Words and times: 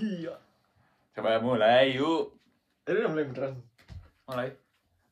Iya. 0.00 0.34
Coba 1.12 1.44
mulai 1.44 1.92
yuk. 1.92 2.32
Ini 2.88 2.96
udah 3.04 3.10
mulai 3.12 3.26
beneran. 3.28 3.54
Mulai. 4.24 4.48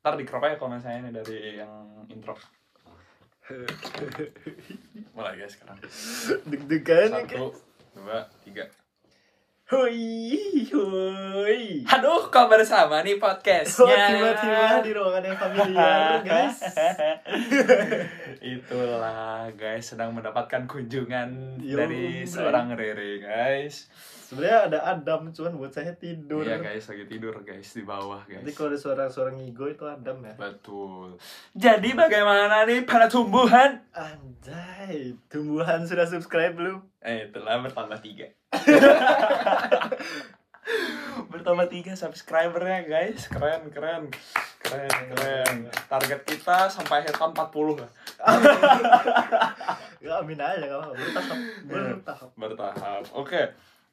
Ntar 0.00 0.14
di 0.16 0.24
crop 0.24 0.42
aja 0.48 0.56
kalau 0.56 0.72
misalnya 0.72 0.98
ini 1.04 1.10
dari 1.12 1.38
yang 1.60 1.74
intro. 2.08 2.32
Mulai 5.16 5.40
guys 5.40 5.56
sekarang. 5.56 5.80
Deg-degan 6.48 7.08
nih 7.16 7.24
Satu, 7.32 7.56
dua, 7.96 8.28
tiga. 8.44 8.64
Hoi, 9.68 10.40
hoi. 10.72 11.84
Aduh, 11.84 12.32
kok 12.32 12.48
bersama 12.48 13.04
nih 13.04 13.20
Oh, 13.20 13.28
podcastnya. 13.28 14.16
tiba-tiba 14.16 14.80
di 14.80 14.92
ruangan 14.96 15.20
yang 15.28 15.36
familiar, 15.36 16.24
guys. 16.24 16.56
Itulah 18.56 19.52
guys 19.52 19.84
sedang 19.84 20.16
mendapatkan 20.16 20.64
kunjungan 20.64 21.60
Yo, 21.60 21.76
dari 21.76 22.24
bre. 22.24 22.24
seorang 22.24 22.72
Rere 22.72 23.20
guys. 23.20 23.92
Sebenarnya 24.24 24.72
ada 24.72 24.78
Adam, 24.88 25.36
cuman 25.36 25.60
buat 25.60 25.72
saya 25.72 25.92
tidur. 25.96 26.48
Iya 26.48 26.64
guys 26.64 26.88
lagi 26.88 27.04
tidur 27.04 27.36
guys 27.44 27.68
di 27.68 27.84
bawah 27.84 28.24
guys. 28.24 28.40
Nanti 28.40 28.56
kalau 28.56 28.72
ada 28.72 28.80
suara-suara 28.80 29.36
ngigo 29.36 29.68
itu 29.68 29.84
Adam 29.84 30.24
ya. 30.24 30.32
Betul. 30.32 31.20
Jadi 31.52 31.92
bagaimana 31.92 32.64
nih 32.64 32.88
para 32.88 33.04
tumbuhan? 33.04 33.84
Anjay, 33.92 35.12
tumbuhan 35.28 35.84
sudah 35.84 36.08
subscribe 36.08 36.56
belum? 36.56 36.80
Eh 37.00 37.28
telah 37.28 37.60
bertambah 37.60 38.00
tiga. 38.00 38.32
Bertambah 41.28 41.68
tiga 41.72 41.92
subscribernya 41.96 42.84
guys. 42.84 43.24
Keren 43.28 43.72
keren. 43.72 44.12
Keren 44.60 44.96
keren. 45.14 45.56
Target 45.88 46.20
kita 46.28 46.68
sampai 46.68 47.04
akhir 47.04 47.16
tahun 47.16 47.32
40 47.32 47.80
lah. 47.80 47.90
Ya 49.98 50.22
amin 50.22 50.38
aja 50.38 50.62
gak 50.62 50.78
apa-apa. 50.78 50.94
Bertahap, 50.94 51.38
bertahap. 51.66 52.30
bertahap. 52.36 53.02
Oke. 53.16 53.42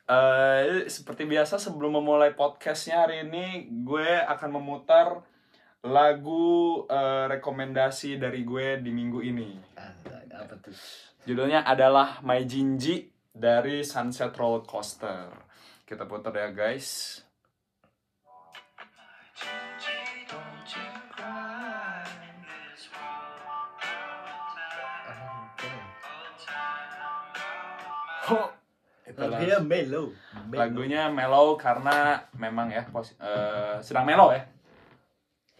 Eh, 0.06 0.86
seperti 0.86 1.26
biasa 1.26 1.58
sebelum 1.58 1.98
memulai 1.98 2.38
podcastnya 2.38 3.08
hari 3.08 3.26
ini 3.26 3.66
gue 3.82 4.22
akan 4.22 4.62
memutar 4.62 5.26
lagu 5.82 6.86
eh, 6.86 7.26
rekomendasi 7.26 8.22
dari 8.22 8.46
gue 8.46 8.84
di 8.86 8.92
minggu 8.94 9.20
ini. 9.26 9.50
Apa 10.30 10.60
tuh? 10.62 10.76
Judulnya 11.26 11.66
adalah 11.66 12.22
My 12.22 12.46
Jinji 12.46 13.15
dari 13.36 13.84
Sunset 13.84 14.32
Roller 14.40 14.64
Coaster. 14.64 15.28
Kita 15.84 16.08
putar 16.08 16.32
ya 16.34 16.50
guys. 16.56 17.20
Itulah. 29.06 29.38
Lagunya 29.38 29.58
mellow. 29.62 30.06
Mellow. 30.50 30.58
Lagunya 30.58 31.02
mellow 31.14 31.48
karena 31.56 32.20
memang 32.36 32.68
ya 32.74 32.84
pos- 32.90 33.16
eh, 33.22 33.78
sedang 33.86 34.04
mellow 34.04 34.34
ya. 34.34 34.44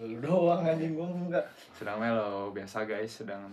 Lu 0.02 0.20
doang 0.20 0.66
anjing 0.66 0.92
gua 0.98 1.08
enggak. 1.08 1.46
Sedang 1.78 2.02
mellow 2.02 2.52
biasa 2.52 2.84
guys, 2.84 3.16
sedang. 3.16 3.48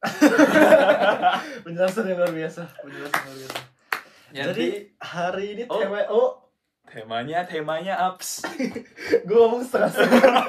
Penjelasan 1.64 2.04
yang 2.08 2.18
luar 2.18 2.32
biasa, 2.32 2.62
penjelasan 2.80 3.20
luar 3.20 3.36
biasa. 3.36 3.60
Jadi, 4.30 4.46
Jadi 4.46 4.68
hari 4.96 5.44
ini 5.58 5.62
Oh. 5.68 5.76
tema 5.76 6.00
oh, 6.08 6.30
temanya 6.86 7.44
temanya 7.44 7.94
ups. 8.08 8.46
gue 9.26 9.36
ngomong 9.36 9.60
setengah-setengah. 9.60 10.44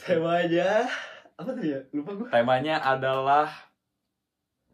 Temanya 0.00 0.90
apa 1.36 1.50
tadi 1.54 1.70
ya? 1.70 1.80
Lupa 1.94 2.10
gue. 2.18 2.26
Temanya 2.32 2.82
adalah 2.82 3.46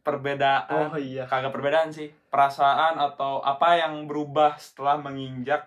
perbedaan 0.00 0.94
Oh 0.94 0.96
iya. 0.96 1.26
kagak 1.26 1.50
perbedaan 1.52 1.90
sih 1.90 2.08
perasaan 2.30 2.96
atau 2.96 3.42
apa 3.42 3.74
yang 3.76 4.06
berubah 4.06 4.54
setelah 4.56 4.96
menginjak 4.96 5.66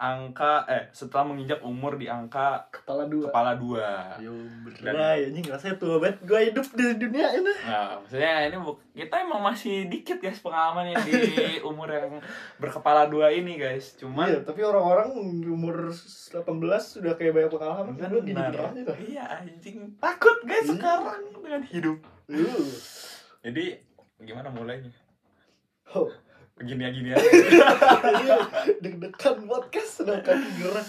angka 0.00 0.64
eh 0.64 0.88
setelah 0.90 1.28
menginjak 1.28 1.60
umur 1.60 1.94
di 1.94 2.08
angka 2.08 2.64
Kepala 2.70 3.04
dua. 3.04 3.28
kepala 3.28 3.52
dua 3.54 4.16
Yo 4.16 4.32
Dan- 4.80 4.96
berai 4.96 5.28
anjing 5.28 5.44
rasanya 5.44 5.76
tua 5.76 6.00
banget 6.00 6.18
gue 6.22 6.40
hidup 6.42 6.66
di 6.72 6.84
dunia 6.96 7.28
ini. 7.30 7.52
nah 7.62 7.94
maksudnya 7.94 8.48
ini 8.48 8.56
bu- 8.56 8.80
kita 8.90 9.14
emang 9.20 9.40
masih 9.42 9.86
dikit 9.86 10.16
guys 10.18 10.40
pengalamannya 10.40 10.96
di 11.02 11.12
umur 11.68 11.84
yang 11.86 12.16
berkepala 12.56 13.06
dua 13.06 13.28
ini 13.28 13.54
guys 13.54 13.92
cuman 13.94 14.24
Iya, 14.26 14.40
tapi 14.40 14.60
orang-orang 14.62 15.12
umur 15.44 15.92
18 15.92 16.48
sudah 16.80 17.12
kayak 17.14 17.32
banyak 17.32 17.50
pengalaman 17.50 17.92
kan 17.94 18.08
lu 18.08 18.20
gini 18.20 18.36
aja 18.36 18.72
tuh. 18.72 18.96
iya 18.98 19.24
anjing 19.38 19.84
takut 19.96 20.40
guys 20.42 20.64
Iya. 20.64 20.74
sekarang 20.74 21.22
dengan 21.30 21.62
hidup 21.62 21.98
Lu. 22.26 22.48
jadi 23.38 23.76
gimana 24.18 24.48
mulainya 24.48 24.88
Oh. 25.90 26.06
Gini 26.60 26.80
ya 26.80 26.90
gini 26.90 27.08
aja 27.10 27.28
Iya, 28.16 28.36
deg-degan 28.78 29.36
podcast 29.42 29.90
sudah 29.98 30.20
kaki 30.20 30.48
gerak. 30.58 30.86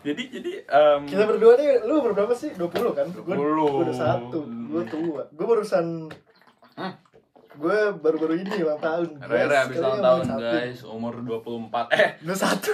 jadi 0.00 0.22
jadi 0.30 0.52
em, 0.64 1.00
Kita 1.04 1.24
berdua 1.24 1.52
nih, 1.54 1.82
lu 1.82 2.00
berapa 2.02 2.32
sih? 2.32 2.50
20 2.52 2.72
kan? 2.92 3.06
Gue 3.08 3.34
20. 3.34 3.84
udah 3.84 3.94
satu, 3.94 4.38
gue 4.44 4.82
tua. 4.84 5.22
Gue 5.28 5.46
barusan 5.46 6.08
Hmm. 6.72 6.94
gue 7.52 7.78
baru-baru 7.94 8.34
ini 8.38 8.48
ulang 8.58 8.80
tahun. 8.80 9.20
Rere 9.20 9.52
habis 9.54 9.76
Kali 9.76 9.84
ulang 9.84 10.00
tahun 10.00 10.24
satu. 10.26 10.40
guys, 10.42 10.80
umur 10.82 11.14
24 11.20 11.86
Eh, 11.92 12.10
21 12.18 12.32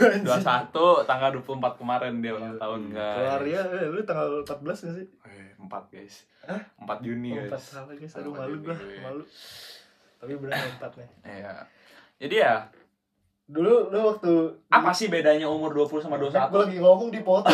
anjing. 0.09 0.39
21 0.39 0.71
tanggal 1.05 1.31
24 1.35 1.75
kemarin 1.75 2.13
dia 2.17 2.33
ulang 2.33 2.55
tahun 2.55 2.81
Kalau 2.89 2.95
guys 2.95 3.35
Arya, 3.35 3.61
eh, 3.75 3.87
lu 3.89 4.01
tanggal 4.03 4.29
14 4.41 4.79
gak 4.81 4.95
sih? 4.95 5.07
Eh, 5.27 5.51
4 5.59 5.83
guys 5.89 6.15
Hah? 6.45 6.63
4 6.79 6.99
Juni 7.03 7.31
Oh, 7.33 7.43
guys 7.43 7.51
4 7.51 7.59
salah 7.59 7.91
guys, 7.93 8.13
aduh 8.15 8.31
Empat 8.31 8.41
malu 8.41 8.57
gue. 8.61 8.77
malu. 9.01 9.25
Tapi 10.17 10.33
benar 10.37 10.57
4 10.57 10.93
nih. 10.95 11.09
Iya 11.25 11.53
Jadi 12.19 12.37
ya, 12.43 12.67
Dulu 13.49 13.89
lu 13.89 13.99
waktu 14.05 14.33
apa 14.69 14.93
sih 14.93 15.09
bedanya 15.09 15.49
umur 15.49 15.73
20 15.73 16.05
sama 16.05 16.21
Gue 16.21 16.29
21? 16.29 16.53
lagi 16.53 16.77
ngomong 16.85 17.09
di 17.09 17.21
foto. 17.25 17.49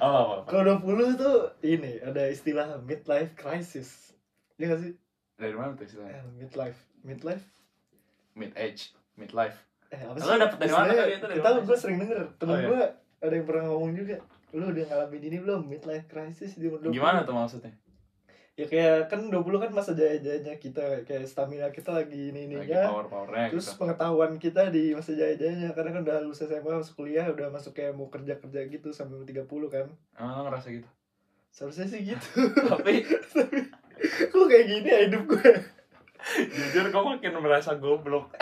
Oh? 0.00 0.40
Kalau 0.48 0.80
20 0.80 1.20
tuh 1.20 1.52
ini 1.60 2.00
ada 2.00 2.28
istilah 2.28 2.80
midlife 2.80 3.36
crisis. 3.36 4.12
Iya 4.56 4.72
gak 4.72 4.80
sih? 4.84 4.92
Dari 5.36 5.52
mana 5.52 5.76
tuh 5.76 5.84
istilahnya? 5.84 6.20
Eh, 6.20 6.24
midlife, 6.36 6.80
midlife. 7.04 7.44
Mid 8.36 8.52
age, 8.56 8.92
mid 9.16 9.32
life 9.32 9.56
Eh, 9.88 10.00
apa 10.00 10.18
Lu 10.20 10.36
dapet 10.36 10.56
dari 10.60 10.72
mana 10.72 10.92
tadi 10.92 11.12
itu, 11.16 11.26
dari 11.28 11.40
Tahu 11.40 11.56
gue 11.64 11.76
sering 11.78 11.96
denger. 12.00 12.18
Temen 12.36 12.52
Oh, 12.52 12.58
iya. 12.58 12.68
gue 12.68 12.82
ada 13.22 13.32
yang 13.36 13.46
pernah 13.46 13.64
ngomong 13.72 13.92
juga. 13.96 14.16
Lu 14.52 14.64
udah 14.72 14.84
ngalamin 14.88 15.22
ini 15.24 15.38
belum? 15.40 15.60
Midlife 15.64 16.06
crisis 16.08 16.56
di 16.56 16.68
umur 16.68 16.80
20. 16.88 16.96
Gimana 16.96 17.18
tuh 17.24 17.34
maksudnya? 17.36 17.72
Ya 18.56 18.64
kayak 18.64 19.12
kan 19.12 19.28
20 19.28 19.60
kan 19.60 19.68
masa 19.68 19.92
jaya-jayanya 19.92 20.56
kita 20.56 21.04
kayak 21.04 21.28
stamina 21.28 21.68
kita 21.68 21.92
lagi 21.92 22.32
ini 22.32 22.48
Lagi 22.56 22.72
ininya. 22.72 22.88
power-powernya 22.88 23.52
Terus 23.52 23.68
gitu 23.68 23.84
pengetahuan 23.84 24.32
kita 24.40 24.72
di 24.72 24.96
masa 24.96 25.12
jaya-jayanya 25.12 25.76
karena 25.76 25.92
kan 25.92 26.02
udah 26.08 26.16
lulus 26.24 26.40
SMA 26.40 26.64
masuk 26.64 26.96
kuliah 26.96 27.28
udah 27.28 27.52
masuk 27.52 27.76
kayak 27.76 27.92
mau 27.92 28.08
kerja-kerja 28.08 28.60
gitu 28.72 28.88
sampai 28.96 29.20
umur 29.20 29.28
30 29.28 29.44
kan. 29.68 29.86
Oh, 30.16 30.24
lo 30.24 30.40
ngerasa 30.48 30.72
gitu? 30.72 30.88
Seharusnya 31.52 31.84
sih 31.84 32.00
gitu. 32.08 32.28
Tapi 32.72 33.04
Kok 34.32 34.44
kayak 34.48 34.66
gini 34.72 34.88
ya 34.88 34.98
hidup 35.04 35.24
gue? 35.28 35.50
jujur 36.26 36.90
kok 36.90 37.06
makin 37.06 37.38
merasa 37.38 37.78
goblok 37.78 38.34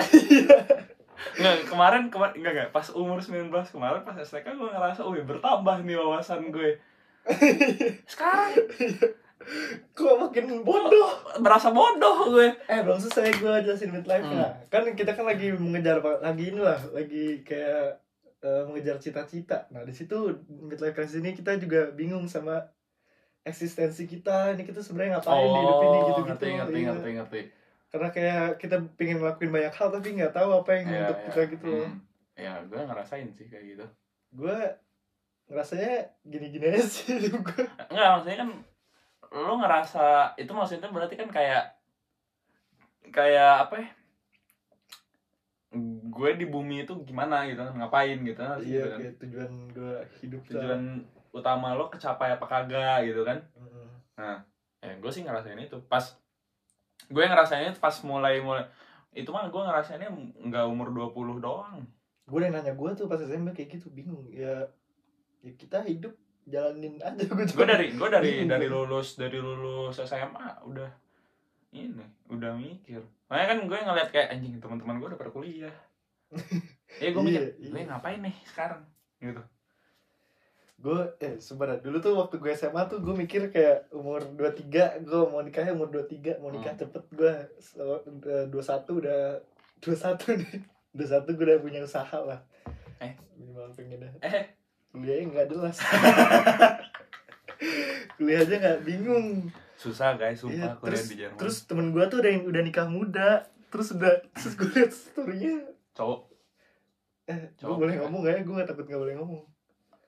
Nggak, 1.38 1.56
kemarin, 1.68 2.08
kemarin, 2.08 2.34
enggak, 2.40 2.52
enggak, 2.56 2.70
pas 2.72 2.86
umur 2.92 3.20
19 3.20 3.52
kemarin, 3.52 4.00
pas 4.02 4.16
STK 4.16 4.56
gue 4.56 4.70
ngerasa, 4.72 5.04
wih 5.04 5.20
bertambah 5.20 5.84
nih 5.84 5.96
wawasan 6.00 6.48
gue 6.48 6.80
Sekarang, 8.08 8.52
Kok 9.92 10.16
makin 10.18 10.62
bodoh? 10.62 11.10
merasa 11.36 11.68
bodoh 11.68 12.32
gue 12.32 12.48
Eh 12.64 12.80
belum 12.80 12.96
selesai 12.96 13.36
gue 13.36 13.54
jelasin 13.62 13.90
midlife 13.90 14.24
Hmm. 14.24 14.50
Kan 14.66 14.88
kita 14.92 15.12
kan 15.12 15.24
lagi 15.24 15.52
mengejar 15.52 15.98
lagi 16.00 16.44
inilah 16.48 16.80
lagi 16.90 17.42
kayak 17.42 18.00
eh, 18.40 18.62
mengejar 18.64 18.96
cita-cita. 18.96 19.68
Nah 19.68 19.82
di 19.82 19.92
situ 19.92 20.16
midlife 20.48 20.92
crisis 20.92 21.18
ini 21.18 21.32
kita 21.32 21.56
juga 21.56 21.90
bingung 21.90 22.24
sama 22.24 22.64
eksistensi 23.42 24.04
kita. 24.04 24.52
Ini 24.52 24.62
kita 24.62 24.80
sebenarnya 24.80 25.20
ngapain 25.20 25.44
di 25.44 25.60
hidup 25.60 25.76
ini 25.76 25.98
gitu-gitu. 26.00 26.14
Oh, 26.14 26.26
ngerti, 26.26 26.48
ngerti, 26.50 26.78
Iya. 26.78 26.86
ngerti, 26.90 27.10
ngerti 27.14 27.40
Karena 27.88 28.08
kayak 28.10 28.46
kita 28.58 28.76
pengen 28.96 29.16
ngelakuin 29.20 29.52
banyak 29.52 29.70
hal 29.70 29.88
tapi 29.88 30.08
nggak 30.12 30.34
tahu 30.34 30.50
apa 30.52 30.70
yang 30.72 30.84
Iya, 30.84 30.98
untuk 31.00 31.16
iya. 31.16 31.26
kita 31.28 31.42
gitu. 31.52 31.72
Hmm. 31.76 31.94
Ya, 32.34 32.52
gue 32.60 32.80
ngerasain 32.80 33.28
sih 33.30 33.46
kayak 33.46 33.64
gitu 33.70 33.86
Gue 34.34 34.56
ngerasanya 35.46 35.92
gini-gini 36.24 36.64
aja 36.66 36.82
sih 36.82 37.14
gue. 37.20 37.62
Enggak, 37.86 38.08
maksudnya 38.10 38.38
kan 38.40 38.50
lo 39.34 39.58
ngerasa, 39.58 40.38
itu 40.38 40.50
maksudnya 40.54 40.88
berarti 40.94 41.18
kan 41.18 41.28
kayak 41.28 41.74
Kayak 43.12 43.68
apa 43.68 43.74
ya? 43.78 43.88
Gue 46.10 46.38
di 46.38 46.46
bumi 46.46 46.86
itu 46.86 46.94
gimana 47.02 47.44
gitu 47.50 47.58
ngapain 47.58 48.22
gitu 48.22 48.38
kan 48.38 48.62
Iya 48.62 48.66
gitu 48.66 48.88
kan. 48.88 48.98
kayak 49.02 49.14
tujuan 49.18 49.50
gue 49.74 49.94
hidup 50.22 50.40
tujuan 50.46 50.82
utama 51.34 51.74
lo 51.74 51.90
kecapai 51.90 52.38
apa 52.38 52.46
kagak 52.46 53.10
gitu 53.10 53.26
kan? 53.26 53.42
Mm. 53.58 54.38
ya 54.84 54.92
gue 55.00 55.10
sih 55.10 55.26
ngerasain 55.26 55.58
itu. 55.58 55.78
Pas 55.90 56.14
gue 57.10 57.24
ngerasainnya 57.26 57.74
pas 57.82 57.94
mulai 58.06 58.38
mulai 58.38 58.64
itu 59.14 59.30
mah 59.30 59.50
gue 59.50 59.62
ngerasainnya 59.62 60.10
nggak 60.46 60.64
umur 60.70 60.94
20 60.94 61.42
doang. 61.42 61.82
Gue 62.30 62.38
udah 62.38 62.50
nanya 62.54 62.74
gue 62.74 62.90
tuh 62.94 63.10
pas 63.10 63.18
SMP 63.18 63.50
kayak 63.50 63.78
gitu 63.78 63.90
bingung. 63.90 64.30
Ya 64.30 64.70
ya 65.42 65.52
kita 65.58 65.82
hidup 65.82 66.14
jalanin 66.44 67.00
aja 67.00 67.22
gue 67.22 67.44
gue 67.46 67.66
dari 67.66 67.86
gue 67.92 68.08
dari 68.08 68.30
Bingung. 68.38 68.50
dari 68.50 68.66
lulus 68.66 69.16
dari 69.16 69.36
lulus 69.36 69.96
SMA 69.98 70.64
udah 70.64 70.90
ini 71.72 72.04
udah 72.28 72.52
mikir. 72.54 73.00
Makanya 73.26 73.46
kan 73.48 73.58
gue 73.64 73.78
ngeliat 73.80 74.08
kayak 74.08 74.28
anjing 74.30 74.56
teman-teman 74.58 74.96
gue 74.96 75.08
udah 75.10 75.18
pada 75.18 75.30
kuliah. 75.30 75.74
Ya 76.94 77.10
gue 77.10 77.18
mikir 77.20 77.42
Iya, 77.58 77.68
gue 77.68 77.80
iya. 77.80 77.88
ngapain 77.90 78.20
nih 78.20 78.36
sekarang? 78.46 78.86
Gitu. 79.18 79.42
Gue 80.76 81.00
eh 81.18 81.34
sebenarnya 81.38 81.82
dulu 81.82 81.96
tuh 81.98 82.14
waktu 82.14 82.36
gue 82.38 82.52
SMA 82.52 82.82
tuh 82.86 83.00
gue 83.00 83.14
mikir 83.16 83.50
kayak 83.50 83.90
umur 83.90 84.22
23 84.30 85.02
gue 85.02 85.20
mau 85.24 85.42
nikahnya 85.42 85.72
umur 85.72 85.90
23 85.90 86.38
mau 86.38 86.50
nikah 86.50 86.70
Hmm. 86.70 86.82
cepet 86.84 87.04
gue 87.10 87.32
so, 87.58 87.98
eh, 88.06 88.46
21 88.46 88.94
udah 88.94 89.18
21 89.80 90.38
nih. 90.38 90.54
21 90.94 91.34
gue 91.34 91.44
udah 91.44 91.58
punya 91.58 91.80
usaha 91.82 92.18
lah. 92.20 92.38
Eh. 93.00 93.10
minimal 93.34 93.74
pengen 93.74 93.98
dah 94.00 94.12
eh 94.22 94.54
kuliahnya 94.94 95.26
nggak 95.28 95.48
jelas. 95.50 95.76
Kuliah 98.14 98.40
aja 98.40 98.54
nggak 98.54 98.80
bingung. 98.84 99.50
Susah 99.74 100.14
guys 100.14 100.38
sumpah 100.38 100.54
Iya, 100.54 100.78
kuliah 100.78 100.94
terus 100.94 101.04
di 101.04 101.16
Jerman. 101.18 101.36
terus 101.36 101.56
temen 101.66 101.86
gue 101.90 102.04
tuh 102.06 102.18
ada 102.22 102.30
yang 102.30 102.46
udah 102.46 102.62
nikah 102.62 102.86
muda. 102.86 103.30
Terus 103.68 103.90
udah 103.92 104.12
terus 104.32 104.54
gue 104.54 104.68
liat 104.70 104.92
storynya. 104.92 105.54
Cowok. 105.92 106.20
Eh 107.26 107.34
gue 107.34 107.58
Cowok, 107.58 107.76
boleh 107.76 107.94
kan? 107.94 108.00
ngomong 108.06 108.20
gak 108.22 108.32
ya? 108.32 108.40
Gue 108.40 108.54
gak 108.54 108.68
takut 108.70 108.86
gak 108.86 109.00
boleh 109.00 109.14
ngomong. 109.18 109.42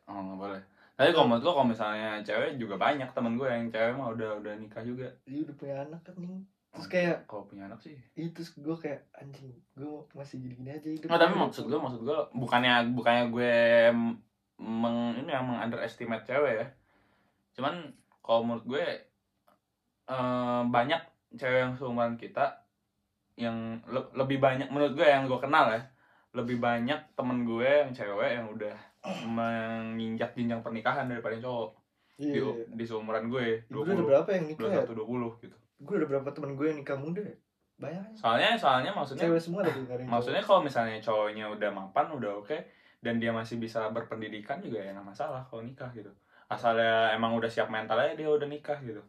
Oh 0.06 0.20
nggak 0.22 0.38
boleh. 0.38 0.62
Tapi 0.96 1.10
kalau 1.12 1.26
menurut 1.26 1.42
gue 1.42 1.52
kalau 1.52 1.68
misalnya 1.68 2.10
cewek 2.22 2.50
juga 2.56 2.74
banyak 2.78 3.10
temen 3.10 3.34
gue 3.34 3.48
yang 3.50 3.66
cewek 3.68 3.92
mah 3.92 4.08
udah 4.08 4.30
udah 4.38 4.52
nikah 4.54 4.80
juga. 4.80 5.10
Dia 5.26 5.42
udah 5.42 5.54
punya 5.54 5.76
anak 5.82 6.02
kan 6.02 6.14
nih 6.16 6.46
terus 6.76 6.92
kayak 6.92 7.24
kalau 7.24 7.48
punya 7.48 7.64
anak 7.64 7.80
sih. 7.80 7.96
Itu 8.12 8.36
terus 8.36 8.52
gue 8.52 8.76
kayak 8.76 9.08
anjing 9.16 9.48
gue 9.74 9.88
masih 10.12 10.36
gini-gini 10.38 10.70
aja 10.70 10.84
hidup. 10.86 11.08
Nggak, 11.08 11.20
tapi 11.20 11.34
maksud 11.34 11.64
gue 11.66 11.80
maksud 11.80 12.00
gue 12.04 12.18
bukannya 12.36 12.92
bukannya 12.92 13.24
gue 13.32 13.54
meng 14.56 15.14
ini 15.20 15.30
yang 15.30 15.44
meng 15.44 15.60
underestimate 15.60 16.24
cewek 16.24 16.54
ya. 16.60 16.66
Cuman 17.56 17.92
kalau 18.24 18.42
menurut 18.42 18.64
gue 18.64 18.84
eh, 20.06 20.62
banyak 20.66 21.00
cewek 21.36 21.60
yang 21.60 21.74
seumuran 21.76 22.16
kita 22.16 22.64
yang 23.36 23.84
le- 23.84 24.12
lebih 24.16 24.40
banyak 24.40 24.72
menurut 24.72 24.96
gue 24.96 25.04
yang 25.04 25.28
gue 25.28 25.36
kenal 25.36 25.68
ya 25.68 25.84
lebih 26.32 26.60
banyak 26.60 27.16
temen 27.16 27.48
gue 27.48 27.64
yang 27.64 27.92
cewek 27.92 28.40
yang 28.40 28.48
udah 28.52 28.76
menginjak 29.24 30.36
jenjang 30.36 30.60
pernikahan 30.60 31.08
daripada 31.08 31.36
yang 31.36 31.44
cowok. 31.44 31.70
Di, 32.16 32.32
iya 32.32 32.64
di 32.64 32.84
seumuran 32.88 33.28
gue 33.28 33.68
gue 33.68 33.82
udah 33.84 34.08
berapa 34.08 34.28
yang 34.32 34.48
nikah 34.48 34.72
ya? 34.72 34.88
21 34.88 35.04
20 35.04 35.44
gitu. 35.44 35.56
Gue 35.84 35.94
udah 36.00 36.08
berapa 36.08 36.28
temen 36.32 36.56
gue 36.56 36.66
yang 36.72 36.78
nikah 36.80 36.96
muda 36.96 37.20
ya? 37.20 37.36
Bayangin. 37.76 38.16
Soalnya 38.16 38.56
soalnya 38.56 38.90
maksudnya 38.96 39.28
cewek 39.28 39.40
semua 39.40 39.60
ada 39.60 39.72
maksudnya 40.08 40.40
kalau 40.40 40.60
misalnya 40.64 40.96
cowoknya 41.04 41.44
udah 41.52 41.70
mapan 41.76 42.06
udah 42.16 42.40
oke 42.40 42.56
dan 43.06 43.22
dia 43.22 43.30
masih 43.30 43.62
bisa 43.62 43.86
berpendidikan 43.94 44.58
juga 44.58 44.82
ya 44.82 44.90
nggak 44.90 45.06
masalah 45.06 45.46
kalau 45.46 45.62
nikah 45.62 45.86
gitu. 45.94 46.10
Asalnya 46.50 47.14
emang 47.14 47.38
udah 47.38 47.46
siap 47.46 47.70
mentalnya 47.70 48.18
dia 48.18 48.26
udah 48.26 48.50
nikah 48.50 48.82
gitu. 48.82 49.02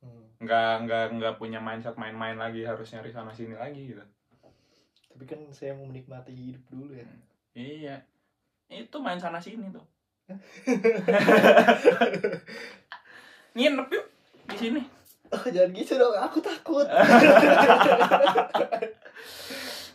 Hmm. 0.00 0.32
nggak 0.40 0.88
nggak 0.88 1.04
nggak 1.20 1.34
punya 1.36 1.60
mindset 1.60 1.92
main-main 2.00 2.32
lagi 2.32 2.64
harus 2.64 2.88
nyari 2.96 3.12
sana 3.12 3.32
sini 3.32 3.52
lagi 3.52 3.96
gitu. 3.96 4.00
Tapi 5.12 5.24
kan 5.28 5.40
saya 5.52 5.76
mau 5.76 5.84
menikmati 5.88 6.32
hidup 6.32 6.64
dulu 6.72 6.96
ya. 6.96 7.04
Iya. 7.52 7.96
Itu 8.68 9.00
main 9.00 9.20
sana 9.20 9.40
sini 9.40 9.68
tuh. 9.68 9.84
Nginep 13.56 13.88
yuk 13.92 14.06
di 14.48 14.56
sini. 14.56 14.80
Oh 15.30 15.44
jangan 15.46 15.70
gitu 15.70 15.94
dong 15.94 16.16
aku 16.18 16.42
takut 16.42 16.88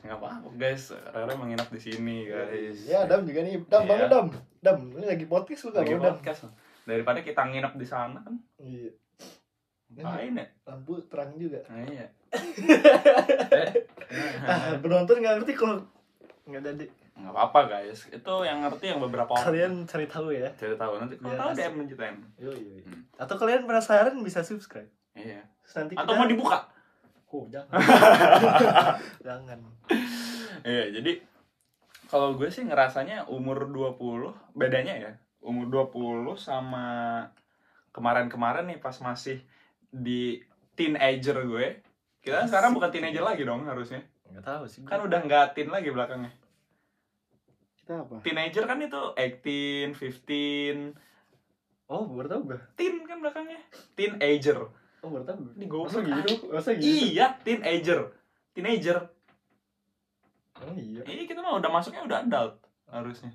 nggak 0.06 0.16
apa-apa 0.16 0.48
guys. 0.54 0.94
Rara 1.08 1.34
menginap 1.34 1.68
di 1.68 1.80
sini 1.80 2.24
guys. 2.24 2.86
Ya 2.86 3.04
Dam 3.04 3.26
juga 3.26 3.42
nih. 3.42 3.58
Dam 3.66 3.82
Iya. 3.82 3.90
bangun 3.90 4.08
Dam. 4.08 4.26
Dam 4.60 4.78
ini 4.94 5.06
lagi 5.06 5.26
podcast 5.26 5.62
lu 5.62 5.70
gak 5.72 5.82
lagi 5.82 5.94
Dam. 5.94 6.04
podcast 6.08 6.42
daripada 6.84 7.20
kita 7.20 7.42
nginep 7.44 7.74
di 7.74 7.86
sana 7.86 8.22
kan? 8.22 8.36
Iya. 8.58 8.94
Ngapain 9.88 10.34
ya? 10.36 10.46
Lampu 10.66 10.98
terang 11.04 11.34
juga. 11.36 11.60
Nah, 11.68 11.82
iya. 11.84 12.06
Ah 14.42 14.78
penonton 14.78 15.18
nggak 15.18 15.42
ngerti 15.42 15.54
kalau 15.54 15.82
nggak 16.46 16.62
jadi. 16.64 16.86
Nggak 17.16 17.32
apa-apa 17.32 17.60
guys. 17.68 18.06
Itu 18.08 18.34
yang 18.44 18.62
ngerti 18.62 18.86
yang 18.88 19.00
beberapa 19.00 19.32
orang. 19.32 19.46
Kalian 19.46 19.74
cari 19.86 20.06
tahu 20.06 20.30
ya. 20.30 20.50
Cari 20.54 20.76
tahu 20.76 20.94
nanti. 21.00 21.16
Kalau 21.18 21.32
Biar 21.32 21.42
tahu. 21.42 21.58
DM. 21.58 21.74
Hmm. 22.38 23.02
atau 23.16 23.36
kalian 23.36 23.64
penasaran 23.64 24.16
bisa 24.22 24.44
subscribe. 24.44 24.92
Iya. 25.16 25.42
Terus 25.64 25.74
nanti 25.76 25.94
atau 25.96 26.06
kita- 26.06 26.20
mau 26.20 26.28
dibuka 26.28 26.58
oh 27.36 27.44
jangan. 27.52 27.72
Jangan. 29.28 29.60
Iya 30.64 30.86
jadi 30.96 31.12
kalau 32.08 32.40
gue 32.40 32.48
sih 32.48 32.64
ngerasanya 32.64 33.28
umur 33.28 33.68
20 33.68 34.56
bedanya 34.56 34.96
ya 34.96 35.12
umur 35.44 35.92
20 35.92 36.40
sama 36.40 36.86
kemarin-kemarin 37.92 38.66
nih 38.72 38.80
pas 38.80 38.96
masih 39.04 39.44
di 39.92 40.42
teenager 40.74 41.44
gue. 41.44 41.84
Kita 42.24 42.44
kan 42.44 42.48
sekarang 42.50 42.72
bukan 42.74 42.90
teenager 42.90 43.22
lagi 43.22 43.46
dong 43.46 43.68
harusnya. 43.70 44.02
Nggak 44.32 44.46
tahu 44.46 44.64
sih. 44.66 44.82
Kan 44.88 45.06
udah 45.06 45.20
nggak 45.22 45.54
teen 45.54 45.70
lagi 45.70 45.94
belakangnya. 45.94 46.34
Kita 47.84 48.02
apa? 48.02 48.16
Teenager 48.26 48.64
kan 48.66 48.82
itu 48.82 49.02
18, 49.14 49.94
15 49.94 50.98
oh 51.86 52.10
baru 52.10 52.28
tahu 52.34 52.42
gue 52.50 52.60
teen 52.74 53.06
kan 53.06 53.22
belakangnya. 53.22 53.62
Teenager 53.94 54.66
oh 55.06 55.10
baru 55.14 55.26
tahu. 55.30 55.38
Gue 55.46 55.54
Ini 55.62 55.66
masa 55.70 56.00
goblok 56.02 56.26
gitu 56.26 56.34
masa 56.50 56.70
gitu 56.74 56.86
Iya, 57.14 57.26
teenager. 57.46 58.00
Teenager. 58.58 58.98
oh 60.66 60.74
iya. 60.74 61.02
Iya, 61.06 61.24
kita 61.30 61.40
mah 61.46 61.62
udah 61.62 61.70
masuknya 61.70 62.02
udah 62.02 62.18
adult 62.26 62.56
harusnya. 62.90 63.34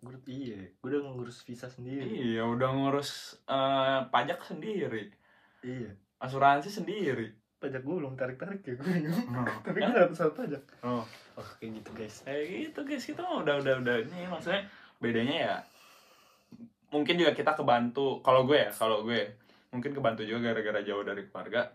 gue 0.00 0.16
iya 0.32 0.56
gue 0.80 0.88
udah 0.88 1.12
ngurus 1.12 1.44
visa 1.44 1.68
sendiri. 1.68 2.08
Iya, 2.08 2.44
udah 2.48 2.68
ngurus 2.72 3.36
eh, 3.44 4.00
pajak 4.08 4.40
sendiri, 4.40 5.12
iya. 5.60 5.92
Asuransi 6.20 6.72
sendiri. 6.72 7.36
pajak 7.60 7.84
gue 7.84 7.92
belum 8.00 8.16
tarik 8.16 8.40
tarik 8.40 8.64
ya 8.64 8.72
gue 8.80 9.12
Oh, 9.28 9.44
tapi 9.60 9.84
gue 9.84 9.92
dapat 9.92 10.16
soal 10.16 10.32
pajak. 10.32 10.64
Oh. 10.80 11.04
oh 11.36 11.48
kayak 11.60 11.84
gitu 11.84 11.90
guys. 11.92 12.24
Kayak 12.24 12.72
gitu 12.72 12.80
guys, 12.88 13.04
kita 13.04 13.20
mah 13.20 13.44
udah 13.44 13.60
udah 13.60 13.74
udah 13.84 13.96
ini 14.00 14.24
maksudnya 14.24 14.64
bedanya 14.96 15.36
ya 15.36 15.54
mungkin 16.90 17.14
juga 17.20 17.32
kita 17.36 17.54
kebantu 17.54 18.18
kalau 18.20 18.44
gue 18.44 18.58
ya, 18.58 18.70
kalau 18.74 19.06
gue 19.06 19.36
mungkin 19.70 19.94
kebantu 19.94 20.22
juga 20.26 20.50
gara-gara 20.50 20.80
jauh 20.82 21.02
dari 21.06 21.26
keluarga. 21.26 21.70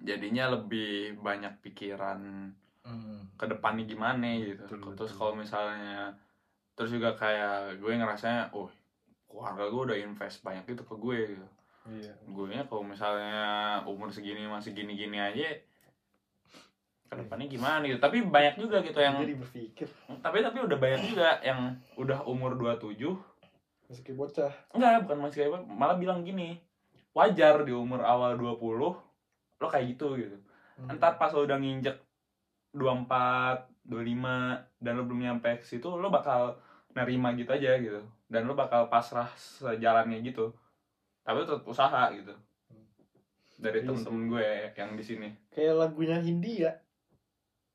Jadinya 0.00 0.56
lebih 0.56 1.20
banyak 1.20 1.60
pikiran 1.60 2.20
hmm. 2.84 3.36
ke 3.36 3.44
depannya 3.48 3.84
gimana 3.84 4.36
gitu. 4.40 4.64
Betul, 4.64 4.92
terus 4.96 5.12
kalau 5.16 5.36
misalnya 5.36 6.16
terus 6.76 6.96
juga 6.96 7.12
kayak 7.12 7.76
gue 7.80 7.92
ngerasanya, 7.92 8.56
oh 8.56 8.72
keluarga 9.28 9.68
gue 9.68 9.82
udah 9.92 9.98
invest 10.00 10.40
banyak 10.40 10.64
itu 10.72 10.82
ke 10.84 10.94
gue 10.96 11.18
gitu. 11.36 11.48
iya 11.96 12.12
Gue 12.28 12.52
nya 12.52 12.64
kalau 12.64 12.84
misalnya 12.84 13.80
umur 13.84 14.12
segini 14.12 14.48
masih 14.48 14.72
gini-gini 14.72 15.20
aja 15.20 15.60
ke 17.10 17.14
depannya 17.14 17.46
gimana 17.50 17.84
gitu. 17.84 18.00
Tapi 18.00 18.24
banyak 18.24 18.56
juga 18.56 18.80
gitu 18.80 18.96
yang 18.96 19.20
jadi 19.20 19.36
berpikir 19.36 19.88
tapi 20.20 20.44
tapi 20.44 20.58
udah 20.62 20.78
banyak 20.78 21.00
juga 21.12 21.28
yang 21.44 21.76
udah 21.96 22.24
umur 22.28 22.56
27 22.56 22.96
masih 23.90 24.02
kayak 24.06 24.18
bocah 24.22 24.52
enggak 24.70 25.02
bukan 25.02 25.18
masih 25.18 25.36
kayak 25.42 25.66
malah 25.66 25.98
bilang 25.98 26.22
gini 26.22 26.62
wajar 27.14 27.66
di 27.66 27.72
umur 27.74 28.02
awal 28.06 28.38
20 28.38 29.60
lo 29.60 29.66
kayak 29.68 29.86
gitu 29.96 30.16
gitu. 30.16 30.36
Hmm. 30.80 30.96
ntar 30.96 31.20
pas 31.20 31.28
lo 31.36 31.44
udah 31.44 31.60
nginjek 31.60 32.00
24, 32.72 33.84
25 33.84 34.80
dan 34.80 34.92
lo 34.96 35.02
belum 35.04 35.20
nyampe 35.20 35.60
ke 35.60 35.66
situ 35.66 35.90
lo 35.90 36.08
bakal 36.08 36.56
nerima 36.96 37.34
gitu 37.36 37.50
aja 37.52 37.76
gitu. 37.76 38.00
Dan 38.30 38.46
lo 38.46 38.54
bakal 38.54 38.88
pasrah 38.88 39.28
sejalannya 39.36 40.22
gitu. 40.22 40.54
Tapi 41.26 41.44
tetap 41.44 41.66
usaha 41.66 42.08
gitu. 42.14 42.32
Dari 43.60 43.84
Iya 43.84 43.92
temen-temen 43.92 44.24
gue 44.32 44.48
yang 44.72 44.96
di 44.96 45.04
sini. 45.04 45.28
Kayak 45.52 45.74
lagunya 45.76 46.16
Hindia 46.22 46.72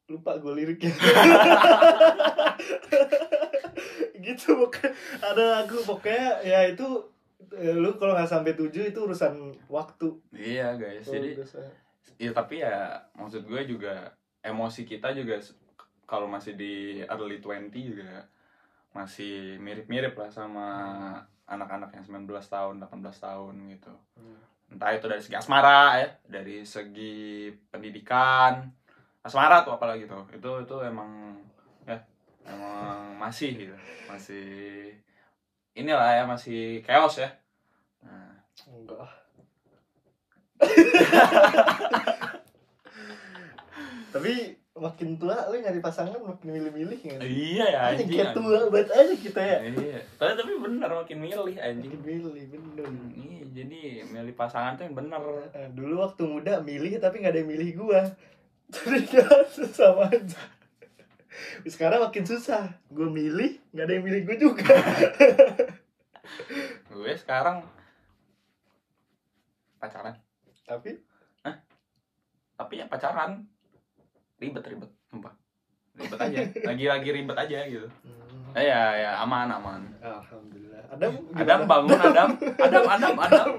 lupa 0.05 0.37
gue 0.37 0.53
liriknya 0.53 0.93
gitu 4.25 4.47
pokoknya. 4.53 4.89
Ada 5.21 5.43
lagu 5.61 5.77
pokoknya 5.81 6.45
ya 6.45 6.59
itu 6.69 6.85
lu 7.53 7.93
kalau 7.99 8.17
nggak 8.17 8.29
sampai 8.29 8.57
tujuh 8.57 8.89
itu 8.89 8.99
urusan 9.03 9.53
waktu 9.69 10.09
iya 10.33 10.73
guys 10.79 11.05
jadi 11.05 11.37
udah 11.37 11.47
sa- 11.47 11.73
ya 12.15 12.31
tapi 12.31 12.63
ya 12.63 12.95
maksud 13.13 13.43
gue 13.45 13.61
juga 13.67 14.09
emosi 14.41 14.85
kita 14.87 15.11
juga 15.11 15.41
kalau 16.05 16.29
masih 16.29 16.53
di 16.53 17.01
early 17.05 17.41
20 17.41 17.73
juga 17.73 18.23
masih 18.95 19.59
mirip-mirip 19.59 20.15
lah 20.15 20.31
sama 20.31 20.67
anak-anak 21.45 21.93
yang 21.93 22.25
19 22.25 22.31
tahun, 22.47 22.81
18 22.81 23.19
tahun 23.21 23.53
gitu. 23.75 23.93
Hmm. 24.17 24.39
Entah 24.71 24.95
itu 24.95 25.05
dari 25.05 25.21
segi 25.21 25.35
asmara 25.37 26.01
ya, 26.01 26.09
dari 26.25 26.65
segi 26.65 27.51
pendidikan. 27.69 28.65
Asmara 29.21 29.61
tuh 29.67 29.75
apalagi 29.77 30.07
tuh. 30.09 30.25
Itu 30.31 30.63
itu 30.63 30.75
emang 30.81 31.37
ya 31.85 31.97
emang 32.47 33.19
masih 33.19 33.67
gitu. 33.67 33.75
Masih 34.09 34.95
inilah 35.75 36.09
ya 36.13 36.23
masih 36.25 36.79
chaos 36.81 37.19
ya. 37.19 37.29
Nah, 38.01 38.31
enggak 38.65 39.05
tapi 44.11 44.31
makin 44.75 45.15
tua 45.15 45.47
lu 45.47 45.59
nyari 45.59 45.79
pasangan 45.79 46.19
makin 46.19 46.47
milih-milih 46.51 46.99
sih? 46.99 47.15
iya 47.23 47.65
ya 47.67 47.79
Anjing 47.91 48.07
kayak 48.07 48.31
tua 48.31 48.67
banget 48.67 48.91
aja 48.91 49.13
kita 49.13 49.39
ya 49.39 49.57
Iya. 49.71 49.99
Tapi 50.15 50.31
tapi 50.35 50.51
bener 50.55 50.89
makin 50.89 51.17
milih 51.19 51.55
anjing. 51.55 51.91
makin 51.95 52.01
milih 52.03 52.43
bener 52.51 52.87
Iya. 53.15 53.43
jadi 53.55 53.79
milih 54.07 54.33
pasangan 54.35 54.75
tuh 54.75 54.83
yang 54.87 54.95
bener 54.95 55.19
Nah, 55.19 55.67
dulu 55.71 55.95
waktu 56.03 56.23
muda 56.23 56.53
milih 56.59 56.99
tapi 56.99 57.23
nggak 57.23 57.31
ada 57.31 57.39
yang 57.43 57.51
milih 57.51 57.69
gua 57.75 58.01
jadi 58.73 58.99
kan 59.03 59.45
sama 59.69 60.07
aja 60.07 60.41
sekarang 61.67 62.03
makin 62.03 62.25
susah. 62.27 62.75
Gua 62.91 63.07
milih 63.07 63.61
nggak 63.71 63.85
ada 63.85 63.93
yang 63.93 64.05
milih 64.05 64.21
gua 64.25 64.37
juga. 64.37 64.75
Gue 66.95 67.11
sekarang 67.19 67.61
pacaran. 69.77 70.15
Tapi? 70.65 70.91
Tapi 72.55 72.73
ya 72.79 72.85
pacaran. 72.87 73.43
Ribet 74.41 74.65
ribet 74.67 74.91
sumpah. 75.11 75.33
Ribet 75.99 76.19
aja. 76.19 76.39
Lagi 76.71 76.85
lagi 76.87 77.09
ribet 77.11 77.37
aja 77.37 77.59
gitu. 77.67 77.87
Hmm, 78.03 78.24
eh, 78.55 78.65
ya 78.65 78.81
ya 78.95 79.11
aman 79.19 79.47
aman. 79.49 79.81
Alhamdulillah. 79.99 80.79
Adam 80.87 81.11
Adam 81.33 81.59
gimana? 81.59 81.67
bangun 81.67 81.99
Adam. 81.99 82.29
Adam 82.57 82.83
Adam 82.95 83.15
Adam. 83.19 83.49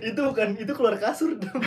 Itu 0.00 0.20
bukan 0.26 0.48
itu 0.54 0.70
keluar 0.70 0.94
kasur 0.96 1.32
Adam. 1.32 1.56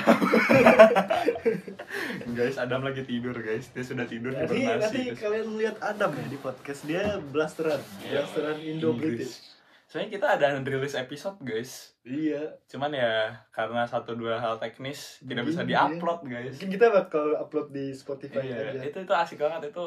guys 2.34 2.56
Adam 2.58 2.82
lagi 2.82 3.02
tidur 3.04 3.34
guys. 3.36 3.70
Dia 3.70 3.84
sudah 3.84 4.04
tidur 4.04 4.32
Jadi 4.32 4.42
nanti 4.42 4.58
hibernasi 4.60 5.00
kalian 5.16 5.46
melihat 5.50 5.75
Adam 5.80 6.10
ya 6.12 6.25
di 6.28 6.38
podcast. 6.38 6.80
Dia 6.84 7.04
blasteran, 7.22 7.80
Iya, 8.02 8.22
blasteran 8.22 8.58
Indo 8.60 8.90
British. 8.94 9.54
soalnya 9.86 10.10
kita 10.10 10.25
ada 10.34 10.58
rilis 10.58 10.98
episode 10.98 11.38
guys. 11.40 11.94
Iya, 12.02 12.58
cuman 12.66 12.90
ya 12.92 13.30
karena 13.48 13.86
satu 13.86 14.12
dua 14.13 14.36
hal 14.36 14.58
teknis 14.58 15.22
tidak 15.22 15.46
bisa 15.46 15.62
Iya. 15.62 15.86
diupload 15.86 16.20
guys. 16.25 16.54
mungkin 16.58 16.70
kita 16.74 16.86
bakal 16.90 17.25
upload 17.38 17.70
di 17.70 17.94
Spotify 17.94 18.42
iya 18.42 18.74
aja. 18.74 18.82
itu 18.82 18.98
itu 19.00 19.13
asik 19.13 19.38
banget. 19.38 19.70
Itu 19.70 19.86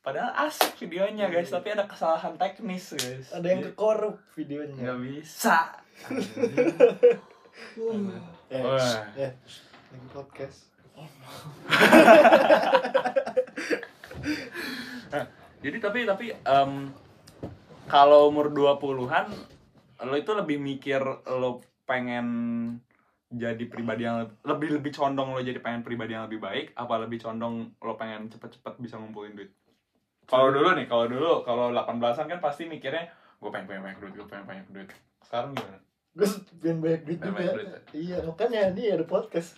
padahal 0.00 0.32
asik 0.44 0.72
videonya 0.78 1.28
guys 1.28 1.46
Iya. 1.46 1.54
tapi 1.56 1.68
ada 1.70 1.84
kesalahan 1.84 2.34
teknis 2.34 2.94
guys 2.94 3.26
Ada 3.30 3.46
yang 3.46 3.62
kekorup 3.66 4.16
videonya. 4.32 4.80
nggak 4.80 4.98
bisa 5.02 5.56
Eh, 8.50 8.56
eh, 8.56 9.30
lagi 9.86 10.06
podcast. 10.10 10.66
Jadi 15.60 15.76
tapi 15.76 15.98
tapi 16.02 16.26
em, 16.32 16.88
kalau 17.84 18.26
umur 18.26 18.48
20-an 18.48 19.28
lo 20.00 20.14
itu 20.16 20.32
lebih 20.32 20.56
mikir 20.56 20.98
lo 21.28 21.60
pengen 21.84 22.26
jadi 23.28 23.60
pribadi 23.68 24.02
yang 24.02 24.24
lebih 24.42 24.72
lebih 24.72 24.90
condong 24.90 25.30
lo 25.30 25.38
jadi 25.38 25.60
pengen 25.60 25.84
pribadi 25.84 26.10
yang 26.10 26.24
lebih 26.24 26.40
baik 26.40 26.72
apa 26.72 26.98
lebih 26.98 27.20
condong 27.20 27.70
lo 27.76 27.92
pengen 27.94 28.26
cepet-cepet 28.26 28.80
bisa 28.80 28.96
ngumpulin 28.96 29.36
duit 29.36 29.52
kalau 30.30 30.48
dulu 30.48 30.70
nih 30.72 30.86
kalau 30.86 31.06
dulu 31.06 31.32
kalau 31.42 31.68
18-an 31.70 31.98
kan 32.28 32.38
pasti 32.38 32.64
mikirnya 32.64 33.10
gue 33.36 33.50
pengen 33.50 33.66
banyak 33.66 33.98
duit 33.98 34.14
gue 34.14 34.26
pengen 34.26 34.46
banyak 34.46 34.66
duit 34.70 34.88
sekarang 35.20 35.52
gimana 35.52 35.78
Gue 36.10 36.26
pengen 36.56 36.78
banyak 36.80 37.02
duit 37.04 37.18
juga. 37.18 37.30
banyak 37.32 37.52
duit, 37.52 37.66
ya? 37.66 37.80
Iya, 37.92 38.16
makanya 38.24 38.60
ini 38.68 38.82
ada 38.88 39.04
podcast. 39.04 39.54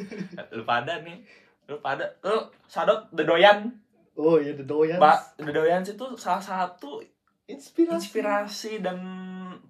lu 0.54 0.62
pada 0.62 1.00
nih 1.00 1.24
lu 1.64 1.76
pada 1.78 2.04
lu 2.20 2.36
sadot 2.64 3.08
the 3.10 3.22
doyan 3.22 3.72
Oh 4.14 4.36
iya, 4.36 4.52
The 4.52 4.62
Doyans. 4.62 4.96
pak 4.96 5.18
the 5.38 5.50
doyan 5.50 5.80
itu 5.80 6.06
salah 6.14 6.38
satu 6.38 7.02
Inspirasi. 7.44 7.98
inspirasi 7.98 8.72
dan 8.78 8.96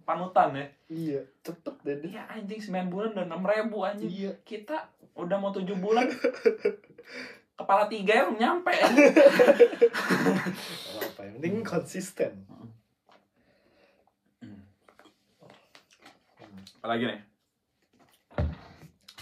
panutan 0.03 0.53
ya 0.53 0.67
Iya, 0.87 1.21
cepet 1.41 1.75
deh. 1.81 1.97
dia. 1.99 2.21
Iya 2.21 2.23
anjing 2.31 2.61
9 2.61 2.87
bulan 2.89 3.11
udah 3.13 3.27
6 3.27 3.41
ribu 3.49 3.79
anjing 3.81 4.11
Iya. 4.11 4.33
Kita 4.43 4.77
udah 5.15 5.37
mau 5.37 5.49
7 5.49 5.65
bulan 5.77 6.07
Kepala 7.55 7.87
tiga 7.87 8.13
ya 8.19 8.23
belum 8.27 8.39
nyampe 8.43 8.75
apa 10.99 11.21
yang 11.23 11.35
penting 11.39 11.63
konsisten. 11.63 12.33
Apalagi 16.83 17.05
nih 17.15 17.21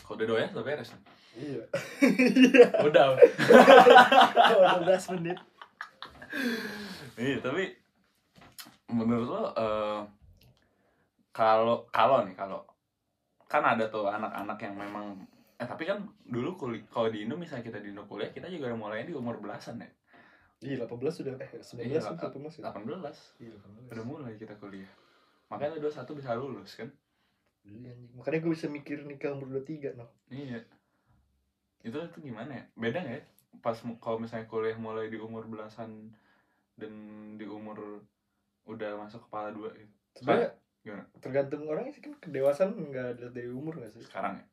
Kalau 0.03 0.17
udah 0.17 0.27
doyan 0.27 0.51
udah 0.57 0.65
beres 0.65 0.91
nih. 0.97 1.03
Iya. 1.33 1.65
Udah 2.89 3.17
Oh, 3.17 4.85
12 4.85 5.17
menit. 5.17 5.39
Iya 7.17 7.41
tapi 7.41 7.73
Menurut 8.93 9.29
lo 9.33 9.43
eh, 9.57 10.01
Kalau 11.33 11.89
Kalau 11.89 12.29
nih 12.29 12.37
kalau 12.37 12.61
Kan 13.49 13.65
ada 13.65 13.89
tuh 13.89 14.13
anak-anak 14.13 14.61
yang 14.61 14.77
memang 14.77 15.17
Eh 15.63 15.67
tapi 15.71 15.87
kan 15.87 16.03
dulu 16.27 16.59
kuliah 16.59 16.83
kalau 16.91 17.07
di 17.07 17.23
Indo 17.23 17.39
misalnya 17.39 17.63
kita 17.63 17.79
di 17.79 17.95
Indo 17.95 18.03
kuliah 18.11 18.35
kita 18.35 18.51
juga 18.51 18.75
udah 18.75 18.79
mulai 18.83 19.07
di 19.07 19.15
umur 19.15 19.39
belasan 19.39 19.79
ya 19.79 19.91
Iya, 20.63 20.87
18 20.87 20.95
sudah 21.11 21.35
eh 21.39 21.51
19 21.59 21.87
Iya, 21.87 21.99
kan 22.03 22.15
18 22.19 22.59
ya. 22.59 22.63
18 22.71 23.43
Iya, 23.43 23.55
udah 23.95 24.05
mulai 24.07 24.35
kita 24.35 24.55
kuliah 24.59 24.91
makanya 25.47 25.79
21 25.79 26.19
bisa 26.19 26.35
lulus 26.35 26.75
kan 26.75 26.91
Iya. 27.63 27.95
Makanya 28.19 28.39
gue 28.43 28.53
bisa 28.59 28.67
mikir 28.67 29.07
nikah 29.07 29.39
umur 29.39 29.63
23, 29.63 29.95
no. 29.95 30.11
Iya. 30.27 30.67
Itu 31.87 31.95
itu 31.95 32.19
gimana 32.19 32.51
ya? 32.59 32.65
Beda 32.75 32.99
nggak 33.07 33.17
ya? 33.23 33.25
Pas 33.63 33.79
kalau 34.03 34.19
misalnya 34.19 34.51
kuliah 34.51 34.75
mulai 34.75 35.07
di 35.07 35.19
umur 35.23 35.47
belasan 35.47 36.11
dan 36.75 36.93
di 37.39 37.47
umur 37.47 38.03
udah 38.67 38.99
masuk 38.99 39.31
kepala 39.31 39.55
dua 39.55 39.71
gitu. 39.79 39.95
Sebenarnya 40.19 40.51
Gimana? 40.83 41.07
tergantung 41.23 41.63
orangnya 41.71 41.95
sih 41.95 42.03
kan 42.03 42.19
kedewasaan 42.19 42.75
nggak 42.75 43.07
ada 43.15 43.27
dari 43.31 43.47
umur 43.47 43.79
gak 43.79 43.95
sih? 43.95 44.03
Sekarang 44.03 44.43
ya? 44.43 44.47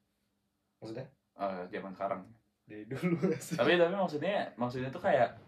Maksudnya 0.79 1.07
Eh, 1.35 1.63
zaman 1.71 1.91
sekarang. 1.93 2.21
dari 2.67 2.83
dulu 2.85 3.15
sih? 3.39 3.55
tapi 3.59 3.75
tapi 3.75 3.95
maksudnya 3.95 4.51
maksudnya 4.55 4.89
tuh 4.89 4.99
kayak 4.99 5.39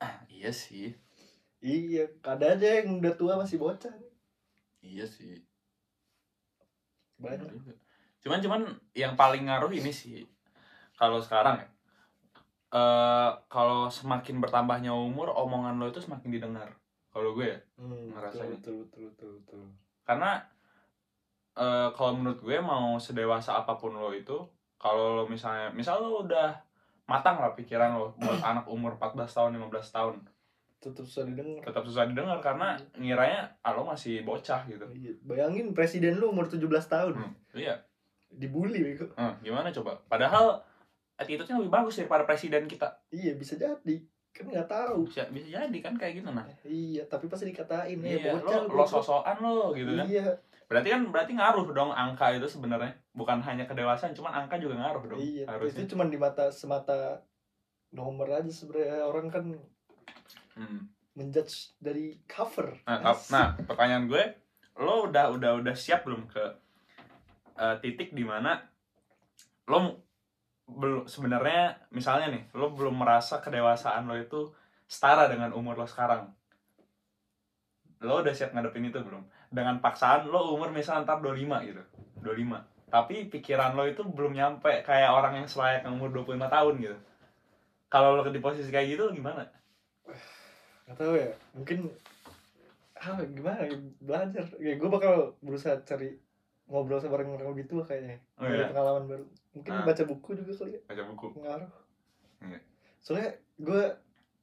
ah, 0.00 0.14
iya 0.26 0.48
sih. 0.48 0.90
Iya, 1.58 2.06
ada 2.22 2.54
aja 2.54 2.80
yang 2.80 2.98
udah 2.98 3.12
tua 3.12 3.36
masih 3.36 3.58
bocah. 3.58 3.92
Iya 4.80 5.04
sih. 5.04 5.42
Banyak. 7.18 7.50
Juga. 7.50 7.72
Cuman 8.22 8.38
cuman 8.40 8.60
yang 8.94 9.14
paling 9.14 9.46
ngaruh 9.46 9.70
ini 9.70 9.90
sih 9.90 10.22
kalau 10.94 11.18
sekarang 11.18 11.58
ya. 11.58 11.68
eh 12.68 13.30
kalau 13.48 13.88
semakin 13.88 14.38
bertambahnya 14.38 14.92
umur, 14.92 15.32
omongan 15.32 15.80
lo 15.80 15.88
itu 15.88 15.98
semakin 15.98 16.28
didengar. 16.28 16.68
Kalau 17.08 17.32
gue 17.32 17.48
ya, 17.48 17.58
Hmm, 17.74 18.12
Ngerasain. 18.12 18.52
betul, 18.52 18.84
betul, 18.84 19.08
betul, 19.08 19.08
betul, 19.08 19.30
betul. 19.40 19.62
karena 20.04 20.44
eh 21.54 21.88
kalau 21.90 22.12
menurut 22.14 22.38
gue 22.38 22.58
mau 22.60 22.96
sedewasa 22.96 23.56
apa 23.56 23.74
pun 23.74 23.92
lo 23.92 24.12
itu 24.12 24.36
kalau 24.78 25.04
lo 25.14 25.24
misalnya 25.24 25.68
misal 25.70 25.98
lo 25.98 26.22
udah 26.22 26.54
matang 27.04 27.36
lah 27.36 27.52
pikiran 27.52 27.92
lo 27.92 28.14
buat 28.14 28.38
anak 28.50 28.64
umur 28.64 28.94
14 28.94 29.18
tahun 29.26 29.50
15 29.58 29.68
tahun 29.92 30.14
Tetap 30.78 31.02
susah 31.02 31.26
didengar. 31.26 31.58
tetap 31.60 31.82
susah 31.82 32.06
didengar 32.06 32.38
karena 32.38 32.78
ngiranya 32.94 33.50
ah, 33.60 33.74
lo 33.74 33.82
masih 33.82 34.22
bocah 34.22 34.62
gitu 34.64 34.86
Iya, 34.88 35.10
bayangin 35.20 35.74
presiden 35.74 36.16
lu 36.16 36.30
umur 36.30 36.46
17 36.46 36.62
tahun. 36.86 37.14
Hmm, 37.14 37.34
iya 37.52 37.74
Dibully 38.28 38.84
bego. 38.84 39.10
Eh, 39.10 39.32
gimana 39.42 39.68
coba 39.68 39.98
padahal 40.04 40.62
attitude-nya 41.16 41.58
lebih 41.58 41.72
bagus 41.72 41.98
daripada 41.98 42.22
presiden 42.22 42.64
kita 42.64 42.86
Iya, 43.10 43.34
bisa 43.34 43.56
jadi. 43.56 43.96
Kan 44.30 44.46
nggak 44.46 44.70
tahu. 44.70 45.02
bisa, 45.02 45.26
bisa 45.28 45.50
jadi 45.50 45.78
kan 45.80 45.98
kayak 45.98 46.22
gitu 46.22 46.30
nah 46.30 46.46
Iya, 46.62 47.02
tapi 47.10 47.26
pasti 47.26 47.50
dikatain 47.50 47.98
ya 47.98 48.14
iya 48.14 48.30
bocah 48.30 48.62
lo, 48.62 48.70
lo 48.70 48.84
sosokan 48.86 49.36
lo 49.40 49.74
gitu 49.74 49.90
kan 49.92 50.06
Iya, 50.06 50.30
berarti 50.68 50.88
kan 50.92 51.02
berarti 51.08 51.32
ngaruh 51.32 51.72
dong 51.72 51.90
angka 51.96 52.28
itu 52.36 52.44
sebenarnya 52.44 52.92
bukan 53.16 53.40
hanya 53.40 53.64
kedewasaan 53.64 54.12
cuman 54.12 54.44
angka 54.44 54.60
juga 54.60 54.76
ngaruh 54.76 55.04
dong 55.08 55.20
iya. 55.20 55.48
harusnya 55.48 55.88
Itu 55.88 55.96
cuma 55.96 56.04
di 56.06 56.20
mata 56.20 56.52
semata 56.52 57.24
nomor 57.88 58.28
aja 58.28 58.52
sebenarnya 58.52 59.00
orang 59.08 59.32
kan 59.32 59.44
Hmm. 60.58 60.90
menjudge 61.14 61.78
dari 61.78 62.18
cover. 62.26 62.82
Nah, 62.82 63.14
nah, 63.34 63.54
pertanyaan 63.62 64.10
gue, 64.10 64.22
lo 64.82 65.06
udah 65.06 65.30
udah 65.30 65.62
udah 65.62 65.74
siap 65.74 66.02
belum 66.02 66.26
ke 66.26 66.44
eh, 67.58 67.76
titik 67.78 68.10
di 68.10 68.26
mana 68.26 68.58
lo 69.70 70.02
belum 70.66 71.06
sebenarnya 71.06 71.90
misalnya 71.94 72.34
nih, 72.34 72.42
lo 72.58 72.74
belum 72.74 72.98
merasa 72.98 73.38
kedewasaan 73.38 74.10
lo 74.10 74.18
itu 74.18 74.50
setara 74.90 75.30
dengan 75.30 75.54
umur 75.54 75.78
lo 75.78 75.86
sekarang. 75.86 76.26
Lo 78.02 78.22
udah 78.22 78.34
siap 78.34 78.54
ngadepin 78.54 78.90
itu 78.90 78.98
belum? 78.98 79.22
Dengan 79.48 79.80
paksaan 79.80 80.28
lo 80.28 80.52
umur 80.52 80.68
misalnya 80.70 81.08
ntar 81.08 81.18
25 81.24 81.64
gitu. 81.64 81.82
25. 82.20 82.60
Tapi 82.88 83.28
pikiran 83.28 83.76
lo 83.76 83.84
itu 83.84 84.00
belum 84.04 84.32
nyampe 84.32 84.84
kayak 84.84 85.12
orang 85.12 85.44
yang 85.44 85.48
selayak 85.48 85.84
yang 85.84 85.96
umur 86.00 86.12
25 86.12 86.48
tahun 86.48 86.74
gitu. 86.80 86.96
Kalau 87.88 88.16
lo 88.16 88.24
di 88.28 88.40
posisi 88.40 88.68
kayak 88.68 88.96
gitu 88.96 89.04
gimana? 89.12 89.48
Gak 90.88 90.96
tahu 90.96 91.20
ya, 91.20 91.32
mungkin 91.52 91.92
ah 92.96 93.20
gimana 93.24 93.60
ya, 93.64 93.76
belajar. 94.00 94.44
Ya 94.56 94.74
gue 94.76 94.88
bakal 94.88 95.36
berusaha 95.44 95.76
cari 95.84 96.16
ngobrol 96.68 97.00
sama 97.00 97.20
orang-orang 97.20 97.64
tua 97.64 97.84
kayaknya. 97.84 98.20
Oh, 98.36 98.44
iya? 98.44 98.68
pengalaman 98.68 99.04
baru. 99.08 99.24
Mungkin 99.56 99.72
Ah. 99.72 99.84
baca 99.84 100.02
buku 100.04 100.30
juga 100.36 100.52
kali 100.64 100.76
ya, 100.76 100.80
Baca 100.88 101.02
buku. 101.08 101.26
pengaruh. 101.36 101.70
Iya. 102.44 102.58
Soalnya 103.00 103.28
gue 103.60 103.82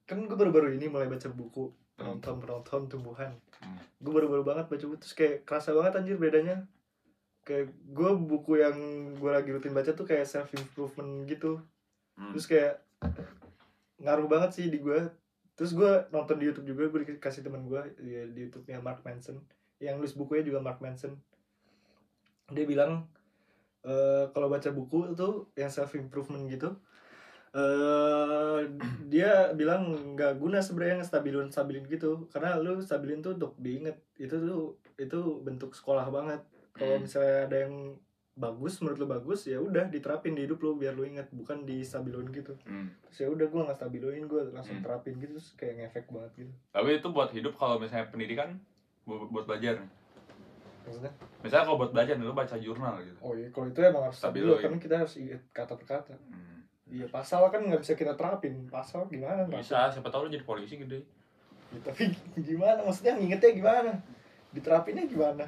kan 0.05 0.17
gue 0.21 0.37
baru-baru 0.37 0.77
ini 0.77 0.85
mulai 0.89 1.09
baca 1.09 1.29
buku 1.29 1.73
penonton 1.95 2.43
penonton 2.43 2.81
tumbuhan. 2.91 3.31
Hmm. 3.63 3.79
Gue 3.99 4.11
baru-baru 4.11 4.43
banget 4.43 4.65
baca 4.67 4.83
buku 4.87 4.97
terus 4.99 5.15
kayak 5.15 5.47
kerasa 5.47 5.71
banget 5.71 5.99
anjir 5.99 6.19
bedanya. 6.19 6.67
Kayak 7.47 7.71
gue 7.71 8.09
buku 8.19 8.59
yang 8.59 8.77
gue 9.15 9.31
lagi 9.31 9.49
rutin 9.51 9.71
baca 9.71 9.91
tuh 9.95 10.05
kayak 10.07 10.27
self 10.27 10.51
improvement 10.55 11.23
gitu. 11.25 11.63
Hmm. 12.19 12.35
Terus 12.35 12.45
kayak 12.47 12.73
ngaruh 14.03 14.27
banget 14.27 14.51
sih 14.59 14.65
di 14.67 14.83
gue. 14.83 15.07
Terus 15.55 15.71
gue 15.71 15.91
nonton 16.11 16.35
di 16.35 16.51
YouTube 16.51 16.67
juga 16.75 16.91
gue 16.91 17.15
dikasih 17.15 17.47
teman 17.47 17.63
gue 17.63 17.79
ya, 18.03 18.27
di 18.27 18.39
YouTube-nya 18.47 18.83
Mark 18.83 19.07
Manson 19.07 19.39
yang 19.79 19.99
nulis 19.99 20.15
bukunya 20.15 20.43
juga 20.43 20.59
Mark 20.63 20.79
Manson. 20.79 21.15
dia 22.45 22.61
bilang 22.61 23.09
eh 23.81 24.29
kalau 24.29 24.53
baca 24.53 24.69
buku 24.69 25.17
tuh 25.17 25.49
yang 25.57 25.73
self 25.73 25.97
improvement 25.97 26.45
gitu 26.45 26.77
eh 27.55 28.59
dia 29.05 29.31
bilang 29.53 29.83
nggak 30.11 30.35
guna 30.35 30.59
sebenarnya 30.59 30.99
ngestabilin 30.99 31.47
stabilin 31.47 31.87
gitu 31.87 32.27
karena 32.27 32.57
lu 32.57 32.77
stabilin 32.77 33.19
tuh 33.19 33.33
untuk 33.33 33.55
diinget 33.57 33.95
itu 34.17 34.35
tuh 34.35 34.63
itu 34.95 35.19
bentuk 35.39 35.71
sekolah 35.71 36.03
banget 36.09 36.43
kalau 36.73 36.95
Hmm. 36.95 37.03
misalnya 37.03 37.47
ada 37.47 37.57
yang 37.61 37.95
bagus 38.35 38.83
menurut 38.83 38.99
lu 38.99 39.07
bagus 39.07 39.47
ya 39.47 39.55
udah 39.57 39.87
diterapin 39.87 40.35
di 40.35 40.43
hidup 40.43 40.59
lu 40.59 40.75
biar 40.75 40.91
lu 40.91 41.07
inget 41.07 41.31
bukan 41.31 41.63
di 41.63 41.79
stabilin 41.81 42.27
gitu 42.29 42.51
Hmm. 42.61 42.91
terus 43.05 43.17
ya 43.17 43.27
udah 43.29 43.47
gue 43.47 43.61
nggak 43.63 43.77
stabiloin 43.77 44.23
gue 44.25 44.41
langsung 44.51 44.75
Hmm. 44.75 44.83
terapin 44.83 45.15
gitu 45.15 45.31
terus 45.33 45.55
kayak 45.55 45.73
ngefek 45.79 46.11
banget 46.11 46.31
gitu 46.37 46.51
Tapi 46.69 46.89
itu 46.93 47.07
buat 47.09 47.31
hidup 47.31 47.55
kalau 47.55 47.79
misalnya 47.79 48.11
pendidikan 48.11 48.59
bu- 49.01 49.31
buat 49.31 49.47
belajar 49.47 49.79
maksudnya 50.83 51.13
Misalnya 51.39 51.65
kalau 51.65 51.77
buat 51.77 51.91
belajar 51.91 52.13
lu 52.17 52.33
baca 52.33 52.55
jurnal 52.57 52.99
gitu. 52.99 53.15
oh 53.21 53.33
iya 53.33 53.47
kalau 53.49 53.65
itu 53.65 53.79
emang 53.79 54.03
harus 54.03 54.17
stabilo 54.17 54.51
Stabiloin. 54.51 54.63
kan 54.67 54.83
kita 54.83 54.95
harus 54.99 55.15
inget 55.15 55.41
kata 55.49 55.73
per 55.73 55.87
kata 55.87 56.15
Hmm. 56.19 56.54
Iya 56.85 57.05
pasal 57.09 57.49
kan 57.49 57.65
nggak 57.65 57.81
bisa 57.81 57.93
kita 57.97 58.13
terapin 58.13 58.69
pasal 58.69 59.09
gimana? 59.09 59.45
Bisa, 59.49 59.89
siapa 59.89 60.09
tahu 60.09 60.29
lu 60.29 60.33
jadi 60.33 60.45
polisi 60.45 60.77
gede. 60.77 61.01
Ya, 61.73 61.79
tapi 61.81 62.13
gimana 62.39 62.85
maksudnya 62.85 63.17
ngingetnya 63.17 63.51
gimana 63.57 63.91
diterapinnya 64.53 65.09
gimana 65.09 65.43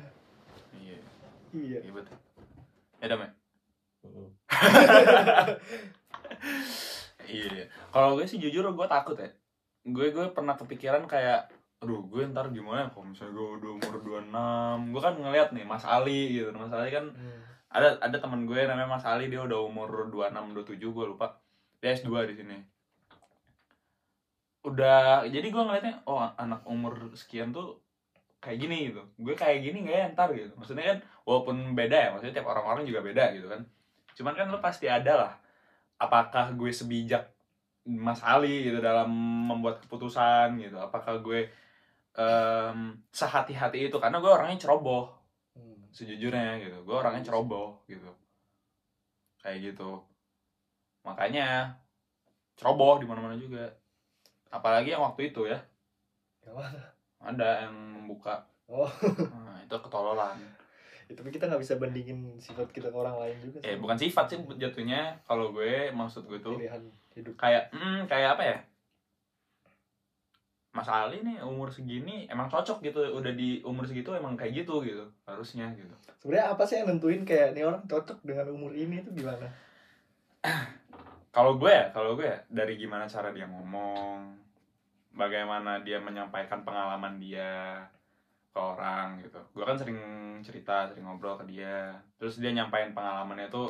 Iya, 0.76 0.98
iya 1.56 1.80
iya 1.80 1.92
betul. 1.94 2.18
Ya 3.00 3.06
dam 3.08 3.22
ya? 3.22 3.30
Iya. 7.28 7.68
Kalau 7.92 8.16
gue 8.16 8.24
sih 8.24 8.40
jujur 8.40 8.64
gue 8.72 8.88
takut 8.88 9.20
ya. 9.20 9.28
Gue 9.84 10.16
gue 10.16 10.32
pernah 10.32 10.56
kepikiran 10.56 11.04
kayak 11.06 11.52
aduh 11.78 12.02
gue 12.10 12.26
ntar 12.34 12.50
gimana 12.50 12.88
ya 12.88 12.90
kalau 12.90 13.06
misalnya 13.14 13.38
gue 13.38 13.48
udah 13.62 13.72
umur 13.78 13.94
26 14.26 14.90
gue 14.98 15.02
kan 15.04 15.14
ngeliat 15.14 15.50
nih 15.54 15.62
Mas 15.62 15.86
Ali 15.86 16.34
gitu 16.34 16.50
Mas 16.50 16.74
Ali 16.74 16.90
kan 16.90 17.06
Hmm. 17.14 17.38
Ada 17.68 18.00
ada 18.00 18.18
teman 18.18 18.48
gue 18.48 18.64
namanya 18.64 18.88
Mas 18.88 19.06
Ali 19.06 19.28
dia 19.28 19.44
udah 19.44 19.60
umur 19.68 20.10
26 20.12 20.56
27 20.56 20.96
gue 20.96 21.06
lupa. 21.08 21.40
Dia 21.84 21.94
S2 21.94 22.10
di 22.32 22.36
sini. 22.40 22.58
Udah 24.66 25.28
jadi 25.28 25.48
gue 25.48 25.64
ngeliatnya 25.64 25.96
oh 26.08 26.20
anak 26.20 26.64
umur 26.68 27.12
sekian 27.14 27.52
tuh 27.52 27.80
kayak 28.40 28.58
gini 28.64 28.92
gitu. 28.92 29.04
Gue 29.20 29.36
kayak 29.36 29.62
gini 29.64 29.84
nggak 29.84 29.98
ya 29.98 30.06
ntar 30.16 30.30
gitu. 30.32 30.54
Maksudnya 30.56 30.96
kan 30.96 30.98
walaupun 31.28 31.76
beda 31.76 31.98
ya 31.98 32.10
maksudnya 32.16 32.36
tiap 32.40 32.48
orang-orang 32.48 32.84
juga 32.88 33.04
beda 33.04 33.36
gitu 33.36 33.48
kan. 33.52 33.62
Cuman 34.16 34.34
kan 34.34 34.48
lo 34.50 34.60
pasti 34.64 34.88
ada 34.88 35.14
lah 35.14 35.34
apakah 35.98 36.54
gue 36.54 36.70
sebijak 36.70 37.34
Mas 37.88 38.22
Ali 38.22 38.68
gitu 38.68 38.80
dalam 38.84 39.10
membuat 39.48 39.82
keputusan 39.84 40.60
gitu. 40.60 40.78
Apakah 40.78 41.20
gue 41.24 41.48
em, 42.18 42.80
sehati-hati 43.12 43.88
itu. 43.90 43.98
Karena 43.98 44.20
gue 44.20 44.32
orangnya 44.32 44.60
ceroboh. 44.60 45.17
Sejujurnya 45.92 46.60
gitu. 46.64 46.78
Gue 46.84 46.96
orangnya 46.96 47.24
ceroboh 47.24 47.82
gitu. 47.88 48.10
Kayak 49.44 49.74
gitu. 49.74 50.02
Makanya 51.06 51.76
ceroboh 52.58 53.00
di 53.00 53.06
mana-mana 53.08 53.38
juga. 53.38 53.68
Apalagi 54.52 54.96
yang 54.96 55.04
waktu 55.04 55.32
itu 55.32 55.48
ya. 55.48 55.60
Yang 56.44 56.56
mana? 56.56 56.82
ada 57.18 57.66
yang 57.66 57.74
membuka 57.74 58.46
Oh. 58.68 58.84
nah, 59.32 59.64
itu 59.64 59.76
ketololan. 59.80 60.36
Ya, 61.08 61.16
tapi 61.18 61.32
kita 61.32 61.48
nggak 61.48 61.64
bisa 61.64 61.80
bandingin 61.80 62.36
sifat 62.36 62.68
kita 62.76 62.92
ke 62.92 62.98
orang 63.00 63.16
lain 63.16 63.36
juga 63.40 63.64
eh 63.64 63.74
sih. 63.76 63.80
bukan 63.80 63.96
sifat 63.96 64.26
sih 64.28 64.40
jatuhnya 64.60 65.16
kalau 65.24 65.56
gue 65.56 65.88
maksud 65.96 66.28
gue 66.28 66.36
tuh 66.44 66.60
pilihan 66.60 66.84
hidup. 67.16 67.32
kayak 67.40 67.72
hmm, 67.72 68.04
kayak 68.12 68.36
apa 68.36 68.44
ya 68.44 68.58
Mas 70.78 70.86
Ali 70.86 71.26
nih 71.26 71.42
umur 71.42 71.74
segini 71.74 72.30
emang 72.30 72.46
cocok 72.46 72.86
gitu 72.86 73.02
udah 73.18 73.34
di 73.34 73.66
umur 73.66 73.90
segitu 73.90 74.14
emang 74.14 74.38
kayak 74.38 74.62
gitu 74.62 74.86
gitu 74.86 75.10
harusnya 75.26 75.74
gitu. 75.74 75.90
Sebenarnya 76.22 76.54
apa 76.54 76.64
sih 76.70 76.78
yang 76.78 76.94
nentuin 76.94 77.26
kayak 77.26 77.58
nih 77.58 77.66
orang 77.66 77.82
cocok 77.90 78.22
dengan 78.22 78.54
umur 78.54 78.78
ini 78.78 79.02
tuh 79.02 79.18
gimana? 79.18 79.50
Kalau 81.36 81.58
gue 81.58 81.70
ya 81.70 81.94
kalau 81.94 82.18
gue 82.18 82.26
ya 82.26 82.38
dari 82.50 82.82
gimana 82.82 83.06
cara 83.06 83.30
dia 83.30 83.46
ngomong 83.46 84.38
bagaimana 85.14 85.86
dia 85.86 86.02
menyampaikan 86.02 86.66
pengalaman 86.66 87.22
dia 87.22 87.78
ke 88.50 88.58
orang 88.58 89.22
gitu. 89.22 89.38
Gue 89.54 89.62
kan 89.62 89.78
sering 89.78 90.02
cerita 90.42 90.90
sering 90.90 91.06
ngobrol 91.06 91.38
ke 91.38 91.46
dia. 91.46 91.94
Terus 92.18 92.42
dia 92.42 92.50
nyampain 92.54 92.94
pengalamannya 92.94 93.54
tuh 93.54 93.70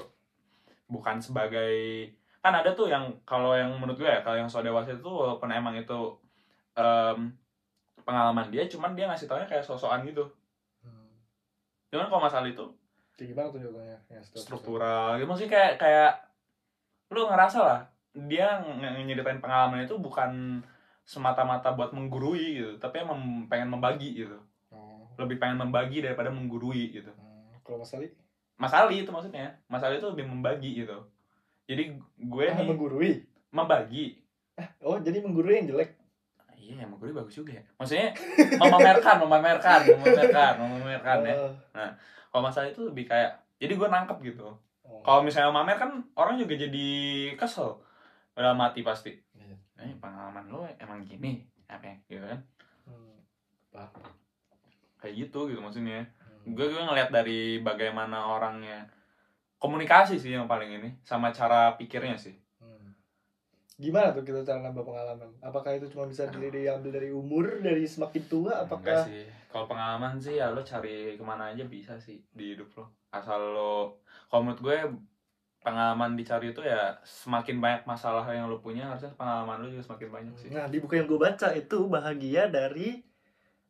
bukan 0.87 1.19
sebagai 1.19 2.07
kan 2.39 2.55
ada 2.55 2.71
tuh 2.71 2.87
yang 2.87 3.11
kalau 3.27 3.51
yang 3.51 3.75
menurut 3.75 3.99
gue 3.99 4.07
ya 4.07 4.23
kalau 4.23 4.39
yang 4.39 4.47
so 4.47 4.63
dewasa 4.63 4.95
itu 4.95 5.03
walaupun 5.11 5.51
emang 5.51 5.75
itu 5.75 6.15
em, 6.77 7.33
pengalaman 8.05 8.47
dia 8.53 8.69
cuman 8.69 8.93
dia 8.93 9.09
ngasih 9.09 9.27
taunya 9.27 9.49
kayak 9.49 9.65
sosokan 9.65 10.05
gitu. 10.07 10.23
Hmm. 10.85 11.11
cuman 11.91 12.07
kalau 12.07 12.23
masalah 12.23 12.47
itu 12.47 12.63
kayak 13.17 13.33
gimana 13.33 13.47
tuh 13.49 13.59
contohnya 13.65 13.97
yang 14.13 14.23
struktural 14.23 15.17
gitu. 15.17 15.25
Maksudnya 15.25 15.51
kayak 15.51 15.73
kayak 15.81 16.11
lu 17.09 17.25
ngerasa 17.25 17.59
lah 17.59 17.81
dia 18.13 18.61
nyeritain 18.77 19.41
pengalaman 19.41 19.83
itu 19.83 19.97
bukan 19.97 20.61
semata-mata 21.07 21.73
buat 21.73 21.95
menggurui 21.95 22.61
gitu 22.61 22.71
tapi 22.77 23.01
emang 23.01 23.49
pengen 23.49 23.73
membagi 23.73 24.23
gitu. 24.23 24.37
Oh. 24.67 25.07
lebih 25.15 25.39
pengen 25.39 25.57
membagi 25.57 26.05
daripada 26.05 26.29
menggurui 26.29 26.93
gitu. 26.93 27.09
Hmm. 27.09 27.57
kalau 27.65 27.81
Mas 27.81 27.91
Ali? 27.97 28.13
Mas 28.57 28.73
Ali 28.73 29.01
itu 29.01 29.09
maksudnya 29.09 29.57
Mas 29.65 29.81
Ali 29.81 29.97
itu 29.97 30.07
lebih 30.13 30.29
membagi 30.29 30.85
gitu. 30.85 30.97
Jadi 31.67 31.99
gue 32.21 32.45
ah, 32.47 32.55
nih 32.55 32.67
menggurui? 32.69 33.11
Membagi. 33.51 34.21
Oh 34.85 35.01
jadi 35.01 35.19
menggurui 35.25 35.59
yang 35.59 35.67
jelek 35.73 35.96
iya 36.67 36.83
yang 36.83 36.91
menggurui 36.91 37.15
bagus 37.15 37.31
juga 37.33 37.55
ya 37.55 37.63
maksudnya 37.75 38.11
memamerkan 38.59 39.15
memamerkan 39.23 39.79
memamerkan 39.87 40.53
memamerkan 40.59 41.17
ya 41.23 41.35
Oh. 41.37 41.51
kalau 42.27 42.43
Mas 42.43 42.59
Ali 42.59 42.71
itu 42.71 42.83
lebih 42.83 43.07
kayak 43.07 43.31
jadi 43.55 43.73
gue 43.73 43.87
nangkep 43.87 44.17
gitu 44.25 44.51
Oh. 44.83 44.99
kalau 45.01 45.23
misalnya 45.23 45.51
mamer 45.51 45.75
kan 45.75 46.03
orang 46.13 46.35
juga 46.35 46.55
jadi 46.55 46.87
kesel 47.35 47.79
udah 48.35 48.51
mati 48.51 48.83
pasti 48.83 49.15
Iya. 49.33 49.55
eh 49.79 49.95
pengalaman 49.97 50.47
lo 50.47 50.67
emang 50.75 51.01
gini 51.01 51.43
apa 51.65 51.83
ya? 51.83 51.95
gitu 52.07 52.23
kan 52.23 52.39
Hmm. 52.83 53.15
Kayak 54.97 55.13
gitu 55.23 55.39
gitu 55.47 55.59
maksudnya 55.59 56.03
Hmm. 56.43 56.51
gue 56.51 56.65
gue 56.65 56.79
ngeliat 56.79 57.09
dari 57.09 57.59
bagaimana 57.59 58.27
orangnya 58.29 58.87
komunikasi 59.57 60.15
sih 60.15 60.31
yang 60.31 60.45
paling 60.45 60.69
ini 60.71 60.89
sama 61.01 61.29
cara 61.29 61.73
pikirnya 61.75 62.15
sih. 62.15 62.37
Gimana 63.77 64.09
tuh 64.09 64.25
kita 64.25 64.41
cara 64.41 64.65
nambah 64.65 64.81
pengalaman? 64.81 65.29
Apakah 65.37 65.77
itu 65.77 65.85
cuma 65.93 66.09
bisa 66.09 66.25
di- 66.33 66.49
diambil 66.49 66.89
dari 66.97 67.13
umur, 67.13 67.61
dari 67.61 67.85
semakin 67.85 68.23
tua? 68.25 68.65
enggak 68.65 68.73
Apakah 68.73 68.99
sih 69.05 69.23
kalau 69.53 69.65
pengalaman 69.69 70.17
sih 70.17 70.41
ya 70.41 70.49
lo 70.49 70.65
cari 70.65 71.13
ke 71.13 71.23
mana 71.23 71.53
aja 71.53 71.63
bisa 71.69 71.95
sih 71.95 72.19
di 72.33 72.57
hidup 72.57 72.67
lo 72.75 72.89
asal 73.13 73.55
lo 73.55 74.01
kalau 74.27 74.43
menurut 74.43 74.59
gue 74.59 74.77
pengalaman 75.63 76.19
dicari 76.19 76.51
itu 76.51 76.61
ya 76.61 76.93
semakin 77.01 77.57
banyak 77.63 77.83
masalah 77.87 78.27
yang 78.27 78.51
lo 78.51 78.59
punya 78.59 78.91
harusnya 78.91 79.15
pengalaman 79.15 79.63
lo 79.63 79.67
juga 79.71 79.87
semakin 79.87 80.09
banyak 80.11 80.33
sih 80.35 80.49
Nah, 80.51 80.67
di 80.67 80.77
buku 80.83 80.99
yang 80.99 81.07
gue 81.07 81.15
baca 81.15 81.55
itu 81.55 81.77
bahagia 81.87 82.51
dari 82.51 83.01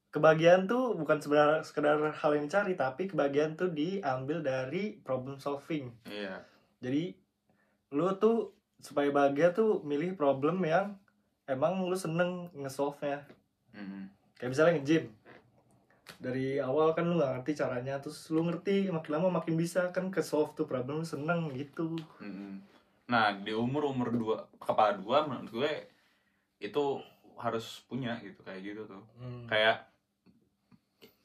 kebahagiaan 0.09 0.65
tuh 0.65 0.97
bukan 0.97 1.21
sebenarnya 1.21 1.61
sekedar 1.61 1.99
hal 2.01 2.31
yang 2.33 2.49
dicari, 2.49 2.73
tapi 2.73 3.05
kebahagiaan 3.05 3.53
tuh 3.53 3.69
diambil 3.69 4.41
dari 4.41 4.97
problem 5.05 5.37
solving. 5.37 5.93
iya 6.09 6.41
Jadi 6.81 7.13
lu 7.93 8.09
tuh 8.17 8.56
supaya 8.81 9.09
bahagia 9.09 9.53
tuh 9.53 9.81
milih 9.81 10.13
problem 10.13 10.61
yang 10.65 10.97
emang 11.49 11.85
lu 11.85 11.95
seneng 11.95 12.51
nge-solve-nya. 12.53 13.25
Mm. 13.73 14.11
Kayak 14.37 14.49
misalnya 14.51 14.73
nge-gym. 14.77 15.05
Dari 16.17 16.57
awal 16.63 16.95
kan 16.95 17.03
lu 17.05 17.19
gak 17.19 17.41
ngerti 17.41 17.51
caranya, 17.59 17.99
terus 17.99 18.31
lu 18.31 18.47
ngerti 18.47 18.89
makin 18.89 19.11
lama 19.11 19.41
makin 19.41 19.59
bisa 19.59 19.91
kan 19.91 20.07
ke 20.07 20.23
solve 20.23 20.55
tuh 20.55 20.65
problem 20.65 21.03
lu 21.03 21.07
seneng 21.07 21.51
gitu. 21.53 21.99
Mm-mm. 22.23 22.63
Nah 23.07 23.35
di 23.39 23.51
umur 23.55 23.91
umur 23.91 24.11
dua 24.11 24.37
kepala 24.59 24.99
dua 24.99 25.27
menurut 25.27 25.51
gue 25.51 25.71
itu 26.59 26.99
harus 27.37 27.85
punya 27.85 28.17
gitu 28.19 28.41
kayak 28.41 28.61
gitu 28.65 28.81
tuh 28.89 29.03
kayak 29.45 29.85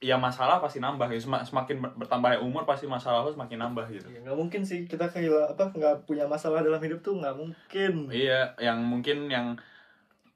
ya 0.02 0.18
masalah 0.18 0.58
pasti 0.58 0.76
nambah 0.76 1.06
gitu. 1.08 1.24
Sem- 1.24 1.46
semakin 1.46 1.78
ber- 1.78 1.94
bertambahnya 1.96 2.38
umur 2.38 2.62
pasti 2.62 2.84
masalah 2.84 3.22
lo 3.22 3.30
semakin 3.30 3.62
nambah 3.62 3.86
gitu 3.88 4.10
Ya, 4.10 4.18
nggak 4.20 4.34
mungkin 4.34 4.60
sih 4.60 4.82
kita 4.84 5.06
kehilangan 5.06 5.54
apa 5.54 5.64
nggak 5.70 5.94
punya 6.04 6.26
masalah 6.26 6.58
dalam 6.60 6.78
hidup 6.78 6.98
tuh 7.00 7.16
nggak 7.16 7.32
mungkin. 7.32 8.10
iya 8.10 8.50
yang 8.58 8.82
mungkin 8.82 9.26
yang 9.26 9.54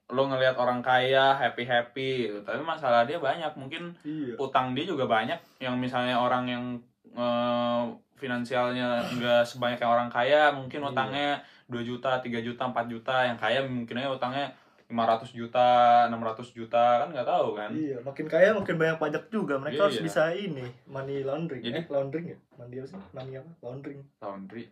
lo 0.06 0.22
ngelihat 0.24 0.54
orang 0.54 0.78
kaya 0.80 1.34
happy 1.34 1.66
happy 1.66 2.10
gitu. 2.30 2.38
tapi 2.40 2.62
masalah 2.62 3.02
dia 3.02 3.18
banyak 3.18 3.50
mungkin 3.52 3.90
Iya. 4.00 4.38
utang 4.38 4.70
dia 4.70 4.86
juga 4.86 5.02
banyak 5.04 5.34
yang 5.58 5.74
misalnya 5.76 6.14
orang 6.14 6.46
yang 6.46 6.64
eh, 7.10 7.82
finansialnya 8.16 9.02
enggak 9.08 9.42
sebanyak 9.42 9.76
yang 9.76 9.92
orang 9.92 10.06
kaya 10.06 10.48
mungkin 10.50 10.80
Iya. 10.80 10.88
utangnya 10.88 11.28
2 11.66 11.82
juta 11.82 12.16
3 12.16 12.38
juta 12.38 12.62
4 12.64 12.86
juta 12.86 13.16
yang 13.24 13.34
kaya 13.34 13.60
mungkin 13.60 13.98
aja 13.98 14.08
utangnya 14.08 14.46
500 14.86 15.32
juta 15.32 15.66
600 16.06 16.46
juta 16.52 17.02
kan 17.02 17.08
nggak 17.10 17.26
tahu 17.26 17.48
kan 17.52 17.70
Iya, 17.70 17.98
makin 18.00 18.26
kaya 18.26 18.54
makin 18.54 18.76
banyak 18.76 18.96
pajak 18.96 19.24
juga. 19.28 19.58
Mereka 19.58 19.76
Iya. 19.76 19.84
harus 19.84 19.98
bisa 20.00 20.22
ini 20.30 20.62
money 20.86 21.20
laundering. 21.20 21.58
Jadi- 21.60 21.82
eh, 21.82 21.86
laundering 21.88 22.26
ya? 22.28 22.38
Mandi 22.54 22.76
apa 22.78 22.86
sih? 22.86 22.98
Money 23.12 23.32
apa? 23.34 23.50
Laundering. 23.60 24.00
laundry 24.22 24.64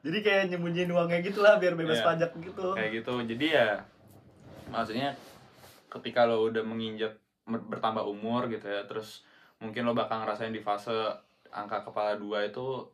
Jadi 0.00 0.18
kayak 0.20 0.42
nyembunyiin 0.48 0.90
uangnya 0.90 1.20
gitu 1.20 1.40
lah 1.40 1.56
biar 1.56 1.72
bebas 1.74 1.96
Iya. 1.98 2.06
pajak 2.06 2.30
gitu. 2.38 2.66
kayak 2.72 2.90
gitu 2.94 3.14
jadi 3.24 3.46
ya 3.50 3.68
maksudnya 4.66 5.16
ketika 5.88 6.24
lo 6.24 6.44
udah 6.44 6.60
menginjak 6.60 7.16
ber- 7.42 7.64
bertambah 7.66 8.02
umur 8.02 8.48
gitu 8.48 8.66
ya 8.66 8.84
terus 8.84 9.24
mungkin 9.56 9.84
lo 9.84 9.92
bakal 9.92 10.20
ngerasain 10.20 10.50
di 10.50 10.58
fase 10.58 10.92
angka 11.48 11.80
kepala 11.82 12.16
dua 12.16 12.42
itu 12.42 12.84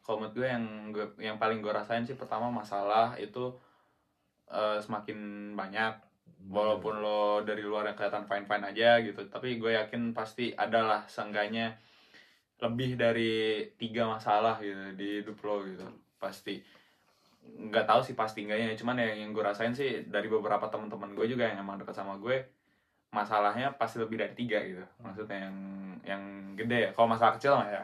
kalau 0.00 0.16
menurut 0.18 0.32
gue 0.34 0.46
yang 0.46 0.64
gue 0.90 1.06
yang 1.18 1.36
paling 1.36 1.58
gue 1.58 1.68
rasain 1.68 2.00
sih 2.00 2.14
pertama 2.14 2.46
masalah 2.48 3.18
itu 3.18 3.52
eh, 4.50 4.78
semakin 4.82 5.18
banyak. 5.54 5.94
Walaupun 6.46 7.02
lo 7.02 7.42
dari 7.42 7.64
luar 7.66 7.90
yang 7.90 7.96
kelihatan 7.98 8.28
fine 8.30 8.46
fine 8.46 8.64
aja 8.70 9.02
gitu. 9.02 9.26
Tapi 9.26 9.58
gue 9.58 9.74
yakin 9.74 10.14
pasti 10.14 10.54
adalah 10.54 11.02
seenggaknya 11.10 11.74
lebih 12.62 12.96
dari 12.96 13.66
tiga 13.76 14.06
masalah 14.08 14.62
gitu 14.62 14.94
di 14.94 15.22
hidup 15.22 15.38
lo 15.42 15.66
gitu. 15.66 15.86
Pasti. 16.22 16.62
Nggak 17.46 17.86
tahu 17.90 18.00
sih 18.06 18.14
pasti 18.14 18.46
enggaknya. 18.46 18.78
Cuman 18.78 19.02
ya 19.02 19.10
yang 19.18 19.34
gue 19.34 19.42
rasain 19.42 19.74
sih 19.74 20.06
dari 20.06 20.30
beberapa 20.30 20.70
teman-teman 20.70 21.18
gue 21.18 21.26
juga 21.26 21.50
yang 21.50 21.66
emang 21.66 21.82
dekat 21.82 21.98
sama 21.98 22.14
gue 22.18 22.46
masalahnya 23.10 23.72
pasti 23.74 23.98
lebih 23.98 24.20
dari 24.22 24.34
tiga 24.38 24.58
gitu. 24.62 24.84
Maksudnya 25.02 25.50
yang 25.50 25.56
yang 26.06 26.22
gede. 26.54 26.78
Ya 26.86 26.90
kalau 26.94 27.10
masalah 27.10 27.34
kecil 27.34 27.58
mah 27.58 27.68
ya 27.70 27.82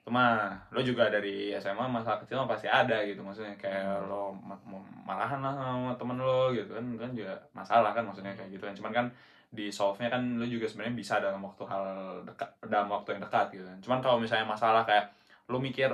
cuma 0.00 0.48
lo 0.72 0.80
juga 0.80 1.12
dari 1.12 1.52
SMA 1.60 1.84
masalah 1.84 2.18
kecil 2.24 2.40
mah 2.40 2.48
pasti 2.48 2.66
ada 2.66 3.04
gitu 3.04 3.20
maksudnya 3.20 3.52
kayak 3.60 4.08
lo 4.08 4.32
ma- 4.32 4.64
mau 4.64 4.80
marahan 5.04 5.44
lah 5.44 5.52
sama 5.52 5.92
temen 6.00 6.16
lo 6.16 6.48
gitu 6.56 6.72
kan 6.72 6.84
kan 6.96 7.10
juga 7.12 7.36
masalah 7.52 7.92
kan 7.92 8.08
maksudnya 8.08 8.32
kayak 8.32 8.50
gitu 8.56 8.64
kan. 8.64 8.74
Cuman 8.74 8.92
kan 8.96 9.06
di 9.50 9.66
solve 9.68 9.98
nya 10.00 10.08
kan 10.08 10.22
lo 10.40 10.46
juga 10.46 10.64
sebenarnya 10.70 10.94
bisa 10.96 11.14
dalam 11.20 11.42
waktu 11.44 11.62
hal 11.68 11.84
dekat 12.24 12.48
dalam 12.70 12.88
waktu 12.88 13.18
yang 13.18 13.22
dekat 13.28 13.46
gitu 13.52 13.64
kan. 13.68 13.78
Cuman 13.84 13.98
kalau 14.00 14.16
misalnya 14.16 14.46
masalah 14.48 14.82
kayak 14.88 15.12
lo 15.52 15.60
mikir 15.60 15.90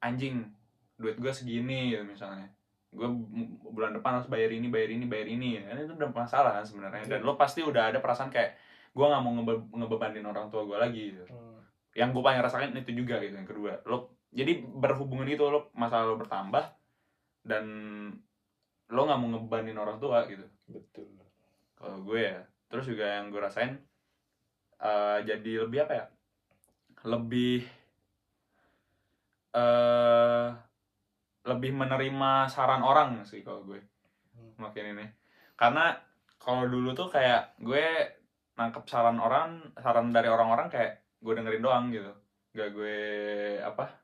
anjing 0.00 0.46
duit 0.96 1.20
gue 1.20 1.32
segini 1.34 1.92
gitu 1.92 2.06
misalnya. 2.06 2.48
Gue 2.90 3.06
bulan 3.70 3.92
depan 3.92 4.18
harus 4.18 4.30
bayar 4.32 4.50
ini 4.50 4.72
bayar 4.72 4.88
ini 4.94 5.04
bayar 5.04 5.28
ini 5.28 5.60
kan. 5.60 5.76
Itu 5.76 5.94
udah 6.00 6.10
masalah 6.14 6.52
kan 6.58 6.64
sebenarnya. 6.64 7.04
Dan 7.06 7.20
lo 7.26 7.36
pasti 7.36 7.60
udah 7.60 7.92
ada 7.92 7.98
perasaan 8.00 8.32
kayak 8.32 8.56
gue 8.90 9.04
nggak 9.04 9.22
mau 9.22 9.32
ngebe 9.36 9.54
ngebebanin 9.74 10.24
orang 10.26 10.48
tua 10.48 10.62
gue 10.64 10.78
lagi 10.78 11.02
gitu. 11.14 11.24
Hmm. 11.28 11.49
Yang 11.94 12.14
gue 12.14 12.22
paling 12.22 12.42
rasakan 12.42 12.76
itu 12.78 12.94
juga 12.94 13.18
gitu 13.18 13.34
yang 13.34 13.48
kedua. 13.48 13.82
Lo 13.86 14.20
jadi 14.30 14.62
berhubungan 14.62 15.26
itu 15.26 15.42
lo 15.42 15.74
masalah 15.74 16.06
lo 16.06 16.16
bertambah 16.18 16.64
dan 17.42 17.64
lo 18.90 19.00
nggak 19.06 19.18
mau 19.18 19.28
ngebebanin 19.34 19.78
orang 19.78 19.98
tua 19.98 20.26
gitu. 20.30 20.46
Betul. 20.70 21.06
Kalau 21.74 21.98
gue 22.06 22.20
ya. 22.20 22.40
Terus 22.70 22.86
juga 22.86 23.02
yang 23.18 23.34
gue 23.34 23.40
rasain 23.42 23.74
eh, 24.78 25.18
jadi 25.26 25.66
lebih 25.66 25.78
apa 25.88 25.92
ya? 25.94 26.06
Lebih 27.06 27.66
eh 29.50 30.48
lebih 31.40 31.72
menerima 31.74 32.46
saran 32.46 32.84
orang 32.86 33.26
sih 33.26 33.42
kalau 33.42 33.66
gue. 33.66 33.82
Hmm. 34.38 34.54
makin 34.62 34.94
ini. 34.94 35.06
Karena 35.58 35.98
kalau 36.38 36.70
dulu 36.70 36.94
tuh 36.94 37.10
kayak 37.10 37.58
gue 37.58 37.84
nangkep 38.54 38.84
saran 38.86 39.18
orang 39.18 39.74
saran 39.80 40.12
dari 40.12 40.28
orang-orang 40.28 40.68
kayak 40.68 40.99
gue 41.20 41.32
dengerin 41.36 41.62
doang 41.62 41.92
gitu. 41.92 42.12
Gak 42.56 42.74
gue 42.74 42.98
apa 43.62 43.94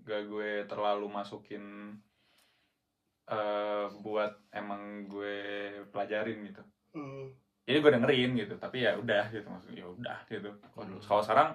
gak 0.00 0.22
gue 0.32 0.64
terlalu 0.64 1.06
masukin 1.12 1.92
eh 3.30 3.86
buat 4.02 4.32
emang 4.50 5.06
gue 5.06 5.36
pelajarin 5.92 6.50
gitu. 6.50 6.62
Hmm. 6.90 7.30
jadi 7.62 7.86
gue 7.86 7.92
dengerin 7.94 8.30
gitu 8.34 8.58
tapi 8.58 8.82
ya 8.82 8.98
udah 8.98 9.30
gitu 9.30 9.46
maksudnya 9.46 9.84
ya 9.84 9.86
udah 9.86 10.18
gitu. 10.26 10.50
Kalau 10.74 10.84
dulu- 10.90 11.04
kalau 11.06 11.22
sekarang 11.22 11.48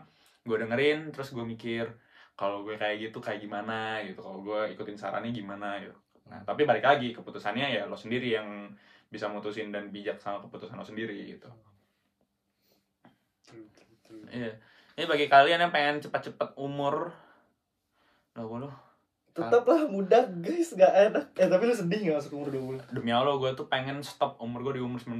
gue 0.47 0.57
dengerin 0.63 1.11
terus 1.11 1.35
gue 1.35 1.43
mikir 1.43 1.91
kalau 2.39 2.63
gue 2.63 2.79
kayak 2.79 3.09
gitu 3.11 3.19
kayak 3.19 3.43
gimana 3.43 3.99
gitu. 4.07 4.23
Kalau 4.23 4.39
gue 4.39 4.71
ikutin 4.71 4.95
sarannya 4.95 5.35
gimana 5.35 5.83
gitu. 5.83 5.97
Nah 6.31 6.39
tapi 6.47 6.63
balik 6.63 6.87
lagi 6.87 7.11
keputusannya 7.11 7.67
ya 7.75 7.83
lo 7.91 7.99
sendiri 7.99 8.31
yang 8.31 8.71
bisa 9.11 9.27
mutusin 9.27 9.75
dan 9.75 9.91
bijak 9.91 10.23
sama 10.23 10.39
keputusan 10.47 10.79
lo 10.79 10.87
sendiri 10.87 11.35
gitu. 11.35 11.51
Iya 14.31 14.55
ini 14.95 15.05
bagi 15.11 15.27
kalian 15.27 15.59
yang 15.59 15.73
pengen 15.75 15.99
cepat-cepat 15.99 16.55
umur 16.55 17.11
20 18.39 18.71
tetaplah 19.35 19.83
muda 19.91 20.31
guys. 20.39 20.71
Gak 20.79 21.11
enak. 21.11 21.35
Eh 21.35 21.51
tapi 21.51 21.67
lu 21.67 21.75
sedih 21.75 22.07
gak 22.07 22.23
masuk 22.23 22.39
umur 22.39 22.79
20 22.79 22.95
demi 22.95 23.11
Allah 23.11 23.35
gue 23.35 23.51
tuh 23.51 23.67
pengen 23.67 23.99
stop 23.99 24.39
umur 24.39 24.63
gue 24.71 24.79
di 24.79 24.81
umur 24.83 24.95
19 24.95 25.19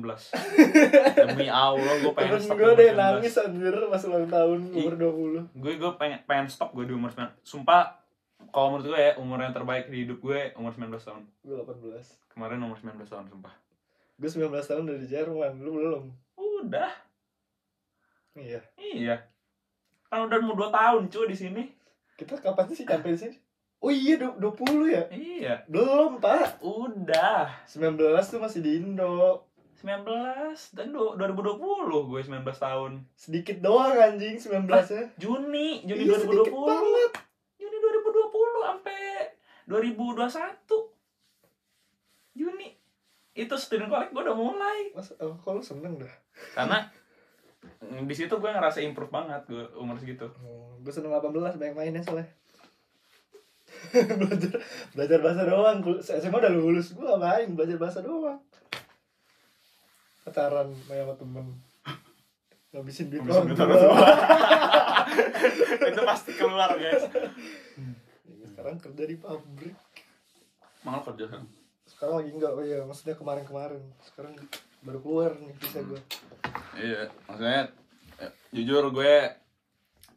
demi 1.28 1.52
Allah 1.52 2.00
gue 2.00 2.14
pengen 2.16 2.40
temen 2.40 2.48
stop 2.48 2.56
gue 2.56 2.72
umur 2.72 2.80
deh 2.80 2.92
19 2.96 3.04
nangis 3.04 3.36
anjir 3.36 3.76
masuk 3.92 4.08
ulang 4.16 4.32
tahun 4.32 4.60
umur 4.72 4.96
20 5.52 5.60
gue 5.60 5.74
gue 5.76 5.92
pengen 6.00 6.20
pengen 6.24 6.48
stop 6.48 6.72
gue 6.72 6.88
di 6.88 6.96
umur 6.96 7.12
19 7.12 7.28
sumpah 7.44 8.00
kalau 8.56 8.80
menurut 8.80 8.96
gue 8.96 9.00
ya 9.04 9.12
umur 9.20 9.44
yang 9.44 9.52
terbaik 9.52 9.92
di 9.92 10.08
hidup 10.08 10.24
gue 10.24 10.56
umur 10.56 10.72
19 10.72 10.96
tahun. 10.96 11.24
Gue 11.44 11.60
18 11.60 12.32
kemarin 12.32 12.64
umur 12.64 12.80
19 12.80 13.04
tahun 13.04 13.28
sumpah. 13.28 13.52
Gue 14.16 14.30
19 14.32 14.48
tahun 14.48 14.84
dari 14.88 15.04
Jerman. 15.04 15.60
Lu 15.60 15.76
belum? 15.76 16.04
Udah. 16.40 16.92
Iya. 18.40 18.64
Iya 18.80 19.35
kan 20.16 20.24
udah 20.32 20.40
mau 20.40 20.56
2 20.56 20.72
tahun 20.72 21.02
cuy 21.12 21.26
di 21.28 21.38
sini. 21.38 21.64
Kita 22.16 22.40
kapan 22.40 22.72
sih 22.72 22.88
sampai 22.88 23.12
di 23.12 23.20
sini 23.20 23.36
oh 23.86 23.94
iya 23.94 24.18
du- 24.18 24.38
20 24.42 24.90
ya? 24.90 25.04
Iya. 25.14 25.54
Belum 25.70 26.18
pak. 26.18 26.58
Udah. 26.66 27.54
19 27.70 28.02
tuh 28.26 28.42
masih 28.42 28.66
di 28.66 28.82
Indo. 28.82 29.46
19 29.78 30.74
dan 30.74 30.90
du- 30.90 31.14
2020 31.14 32.10
gue 32.10 32.20
19 32.26 32.42
tahun. 32.58 33.06
Sedikit 33.14 33.62
doang 33.62 33.94
anjing 33.94 34.42
19 34.42 34.66
nya 34.66 35.06
Juni 35.22 35.86
Juni 35.86 36.04
Iya, 36.10 36.18
sedikit 36.18 36.50
2020 36.50 36.66
banget. 36.66 37.12
Juni 37.62 37.78
2020 37.78 38.66
sampai 38.66 39.02
2021 39.70 40.90
Juni. 42.34 42.70
Itu 43.36 43.56
student 43.60 43.92
collect 43.92 44.16
gue 44.16 44.24
udah 44.24 44.34
mulai. 44.34 44.80
Mas, 44.96 45.12
oh, 45.20 45.36
kok 45.38 45.52
lu 45.54 45.62
seneng 45.62 46.00
dah? 46.00 46.14
Karena 46.56 46.88
di 48.06 48.16
situ 48.16 48.34
gue 48.36 48.50
ngerasa 48.50 48.82
improve 48.82 49.12
banget 49.14 49.42
gue 49.48 49.64
umur 49.78 49.96
segitu. 49.98 50.26
Oh, 50.42 50.76
gue 50.82 50.92
seneng 50.92 51.14
18 51.14 51.32
banyak 51.58 51.76
mainnya 51.76 52.02
soalnya. 52.02 52.28
Belajar 54.22 54.52
belajar 54.94 55.20
bahasa 55.22 55.42
doang. 55.46 55.78
Kul- 55.82 56.02
SMA 56.02 56.38
udah 56.38 56.54
lulus 56.54 56.94
gue 56.94 57.06
main 57.18 57.48
belajar 57.54 57.78
bahasa 57.78 58.00
doang. 58.02 58.40
Pacaran 60.26 60.74
main 60.90 61.06
sama 61.06 61.16
temen. 61.16 61.46
Ngabisin 62.76 63.08
duit 63.08 63.24
orang 63.24 63.48
itu 65.86 66.02
pasti 66.04 66.32
keluar 66.36 66.76
guys. 66.76 67.06
Ya, 68.26 68.52
sekarang 68.52 68.76
kerja 68.82 69.04
di 69.06 69.16
pabrik. 69.22 69.78
Malah 70.84 71.02
kerja 71.06 71.30
kan 71.30 71.46
sekarang 71.96 72.16
lagi 72.20 72.32
enggak 72.36 72.52
oh 72.52 72.64
iya 72.64 72.84
maksudnya 72.84 73.16
kemarin-kemarin. 73.16 73.84
Sekarang 74.04 74.36
baru 74.84 75.00
keluar 75.02 75.32
nih 75.40 75.56
bisa 75.58 75.80
gue 75.82 75.98
iya 76.78 77.10
maksudnya 77.26 77.72
eh, 78.22 78.32
jujur 78.52 78.92
gue 78.92 79.16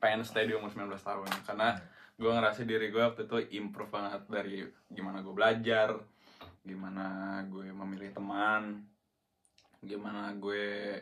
pengen 0.03 0.27
stay 0.27 0.51
di 0.51 0.59
umur 0.59 0.75
19 0.75 0.91
tahun. 0.99 1.31
Karena 1.47 1.79
gue 2.19 2.31
ngerasa 2.35 2.67
diri 2.67 2.91
gue 2.91 3.03
waktu 3.03 3.31
itu 3.31 3.63
improve 3.63 3.95
banget 3.95 4.23
dari 4.27 4.67
gimana 4.91 5.23
gue 5.23 5.31
belajar 5.31 5.95
gimana 6.67 7.41
gue 7.47 7.71
memilih 7.71 8.11
teman 8.13 8.85
gimana 9.79 10.35
gue 10.35 10.99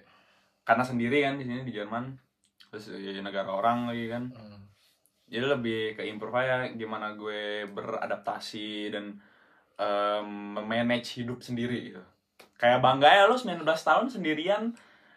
karena 0.63 0.85
sendiri 0.85 1.25
kan 1.25 1.41
di 1.41 1.49
sini 1.49 1.65
di 1.65 1.73
Jerman. 1.73 2.05
Terus 2.69 2.93
di 2.93 3.23
negara 3.25 3.49
orang 3.49 3.89
lagi 3.89 4.07
kan. 4.13 4.25
Jadi 5.27 5.47
lebih 5.47 5.81
ke 5.99 6.03
improve 6.07 6.37
aja 6.39 6.71
gimana 6.75 7.17
gue 7.17 7.67
beradaptasi 7.71 8.95
dan 8.95 9.17
memanage 10.25 11.21
hidup 11.21 11.45
sendiri 11.45 11.93
gitu. 11.93 12.03
Kayak 12.57 12.81
bangga 12.81 13.11
ya 13.13 13.25
lo 13.29 13.37
19 13.37 13.65
tahun 13.65 14.07
sendirian 14.09 14.73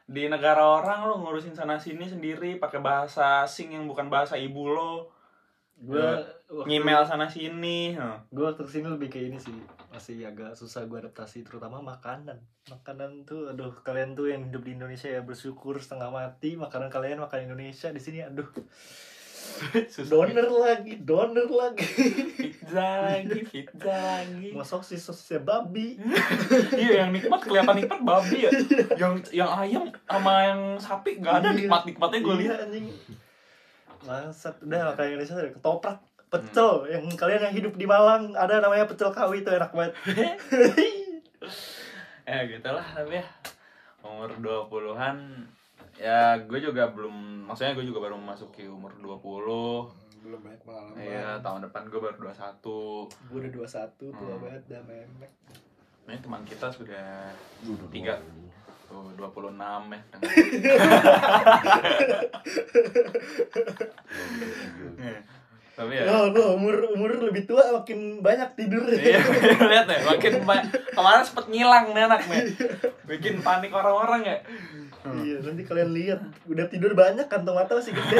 di 0.09 0.25
negara 0.25 0.65
orang 0.65 1.05
lo 1.05 1.21
ngurusin 1.21 1.55
sana 1.55 1.77
sini 1.77 2.09
sendiri 2.09 2.57
pakai 2.57 2.81
bahasa 2.81 3.45
asing 3.45 3.77
yang 3.77 3.87
bukan 3.87 4.11
bahasa 4.11 4.35
ibu 4.35 4.67
lo. 4.67 5.13
Gue 5.79 6.03
ngemail 6.67 7.07
sana 7.07 7.31
sini 7.31 7.95
nah. 7.95 8.19
gue 8.27 8.43
waktu 8.43 8.67
ke 8.67 8.71
sini 8.73 8.91
lebih 8.91 9.07
kayak 9.07 9.31
ini 9.31 9.39
sih 9.39 9.55
masih 9.93 10.27
agak 10.27 10.51
susah 10.59 10.83
gue 10.83 10.99
adaptasi 10.99 11.47
terutama 11.47 11.79
makanan. 11.79 12.35
Makanan 12.67 13.23
tuh 13.23 13.55
aduh 13.55 13.71
kalian 13.87 14.11
tuh 14.11 14.27
yang 14.27 14.43
hidup 14.43 14.67
di 14.67 14.75
Indonesia 14.75 15.07
ya 15.07 15.23
bersyukur 15.23 15.79
setengah 15.79 16.11
mati 16.11 16.59
makanan 16.59 16.91
kalian 16.91 17.23
makan 17.23 17.47
Indonesia 17.47 17.87
di 17.95 18.01
sini 18.03 18.19
aduh. 18.25 18.49
Susah. 19.93 20.09
donor 20.09 20.49
lagi 20.51 20.99
donor 20.99 21.47
lagi 21.47 21.87
pizza 22.69 22.85
lagi 23.01 23.39
pizza 23.43 23.95
lagi. 23.97 24.47
Mau 24.53 24.61
sosis 24.61 25.01
sosisnya 25.01 25.41
babi. 25.41 25.97
Iya 26.77 27.03
yang 27.03 27.11
nikmat 27.11 27.41
kelihatan 27.41 27.75
nikmat 27.75 28.01
babi 28.05 28.45
ya. 28.45 28.51
Yang 28.95 29.13
yang 29.33 29.49
ayam 29.49 29.83
sama 30.05 30.33
yang 30.45 30.61
sapi 30.77 31.17
nggak 31.17 31.35
ada 31.35 31.49
Iya. 31.49 31.57
nikmat 31.57 31.81
nikmatnya 31.83 32.19
gue 32.21 32.29
Iya, 32.29 32.41
lihat. 32.45 32.57
anjing. 32.63 32.85
Bangsat, 33.99 34.55
udah 34.63 34.79
makan 34.87 35.05
Indonesia 35.09 35.35
ada 35.35 35.51
ketoprak 35.51 35.97
pecel. 36.29 36.71
Yang 36.87 37.03
kalian 37.17 37.41
yang 37.43 37.55
hidup 37.57 37.73
di 37.73 37.83
Malang 37.83 38.31
ada 38.31 38.61
namanya 38.61 38.85
pecel 38.85 39.09
kawi 39.09 39.41
itu 39.41 39.49
enak 39.49 39.73
banget. 39.73 39.93
Ya 42.23 42.45
gitulah 42.53 42.85
tapi 42.85 43.17
ya 43.17 43.25
umur 43.99 44.31
20-an 44.37 45.17
ya 45.99 46.39
gue 46.39 46.59
juga 46.61 46.87
belum 46.87 47.43
maksudnya 47.43 47.75
gue 47.75 47.83
juga 47.83 47.99
baru 47.99 48.15
memasuki 48.15 48.63
umur 48.63 48.95
20 48.95 50.08
belum 50.19 50.39
banyak 50.39 50.61
pengalaman 50.61 50.95
Iya, 50.97 51.39
tahun 51.39 51.59
depan 51.63 51.81
gue 51.85 51.99
baru 51.99 52.17
21 52.19 53.07
gue 53.25 53.37
udah 53.37 53.51
21 53.51 53.63
tua 54.09 54.27
Hmm. 54.29 54.41
banget 54.41 54.63
dah 54.67 54.81
memek 54.83 55.31
Ini 56.03 56.17
teman 56.19 56.41
kita 56.43 56.67
sudah 56.67 57.29
tiga 57.87 58.17
tuh 58.85 59.13
26 59.13 59.53
ya. 59.87 60.01
Nih, 64.95 65.17
Tapi 65.71 65.93
ya. 65.95 66.03
Oh, 66.09 66.27
lo 66.27 66.57
umur 66.57 66.75
umur 66.91 67.07
lebih 67.21 67.45
tua 67.45 67.63
makin 67.71 68.19
banyak 68.19 68.49
tidur 68.53 68.83
Iya, 68.83 69.21
lihat 69.71 69.87
ya, 69.87 69.99
makin 70.03 70.43
banyak. 70.43 70.67
Kemarin 70.91 71.23
sempet 71.23 71.45
ngilang 71.47 71.85
nih 71.89 72.03
anak 72.03 72.21
nih. 72.25 72.43
Bikin 73.05 73.39
panik 73.39 73.71
orang-orang 73.71 74.25
ya. 74.25 74.37
Iya, 74.99 75.39
nanti 75.39 75.63
kalian 75.63 75.89
lihat 75.89 76.19
udah 76.43 76.65
tidur 76.67 76.91
banyak 76.91 77.23
kantong 77.25 77.55
mata 77.55 77.71
masih 77.71 77.95
gede. 77.95 78.19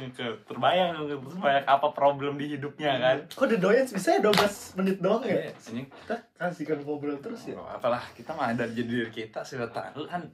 Itu, 0.00 0.24
Terbayang 0.44 0.96
terus 1.04 1.36
banyak 1.36 1.64
apa 1.64 1.92
problem 1.92 2.34
di 2.34 2.48
hidupnya 2.50 2.96
kan. 2.96 3.16
Kok 3.28 3.46
The 3.46 3.58
Doyens 3.58 3.90
bisa 3.90 4.16
ya 4.16 4.20
12 4.22 4.78
menit 4.78 4.96
doang 4.98 5.20
ya? 5.22 5.52
Ini 5.68 5.84
Kita 5.84 6.16
kasihkan 6.34 6.80
ngobrol 6.80 7.18
terus 7.18 7.44
ya. 7.44 7.54
Oh, 7.54 7.68
apalah 7.68 8.00
kita 8.12 8.32
mah 8.32 8.48
ada 8.48 8.64
jadi 8.66 8.82
diri 8.82 9.10
kita 9.10 9.44
sudah 9.44 9.68
tahu 9.68 10.06
kan 10.06 10.24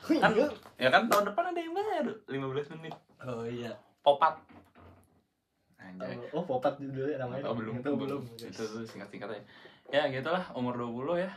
kan 0.00 0.30
Iya. 0.30 0.46
ya 0.78 0.88
kan 0.88 1.10
tahun 1.10 1.24
depan 1.26 1.44
ada 1.48 1.58
yang 1.58 1.74
baru 1.74 2.14
15 2.24 2.74
menit 2.78 2.94
Oh 3.20 3.42
iya. 3.42 3.74
popat 3.98 4.38
anjay 5.76 6.14
Oh, 6.30 6.38
oh 6.38 6.44
popat 6.48 6.76
judulnya 6.76 7.18
namanya. 7.18 7.44
atau 7.44 7.54
belum 7.54 7.74
tahu 7.80 7.94
belum. 7.96 8.22
itu 8.36 8.62
tuh 8.62 8.82
singkat 8.84 9.08
singkatnya 9.10 9.42
ya 9.88 10.04
gitulah 10.12 10.44
umur 10.52 10.76
20 10.76 11.24
ya 11.24 11.32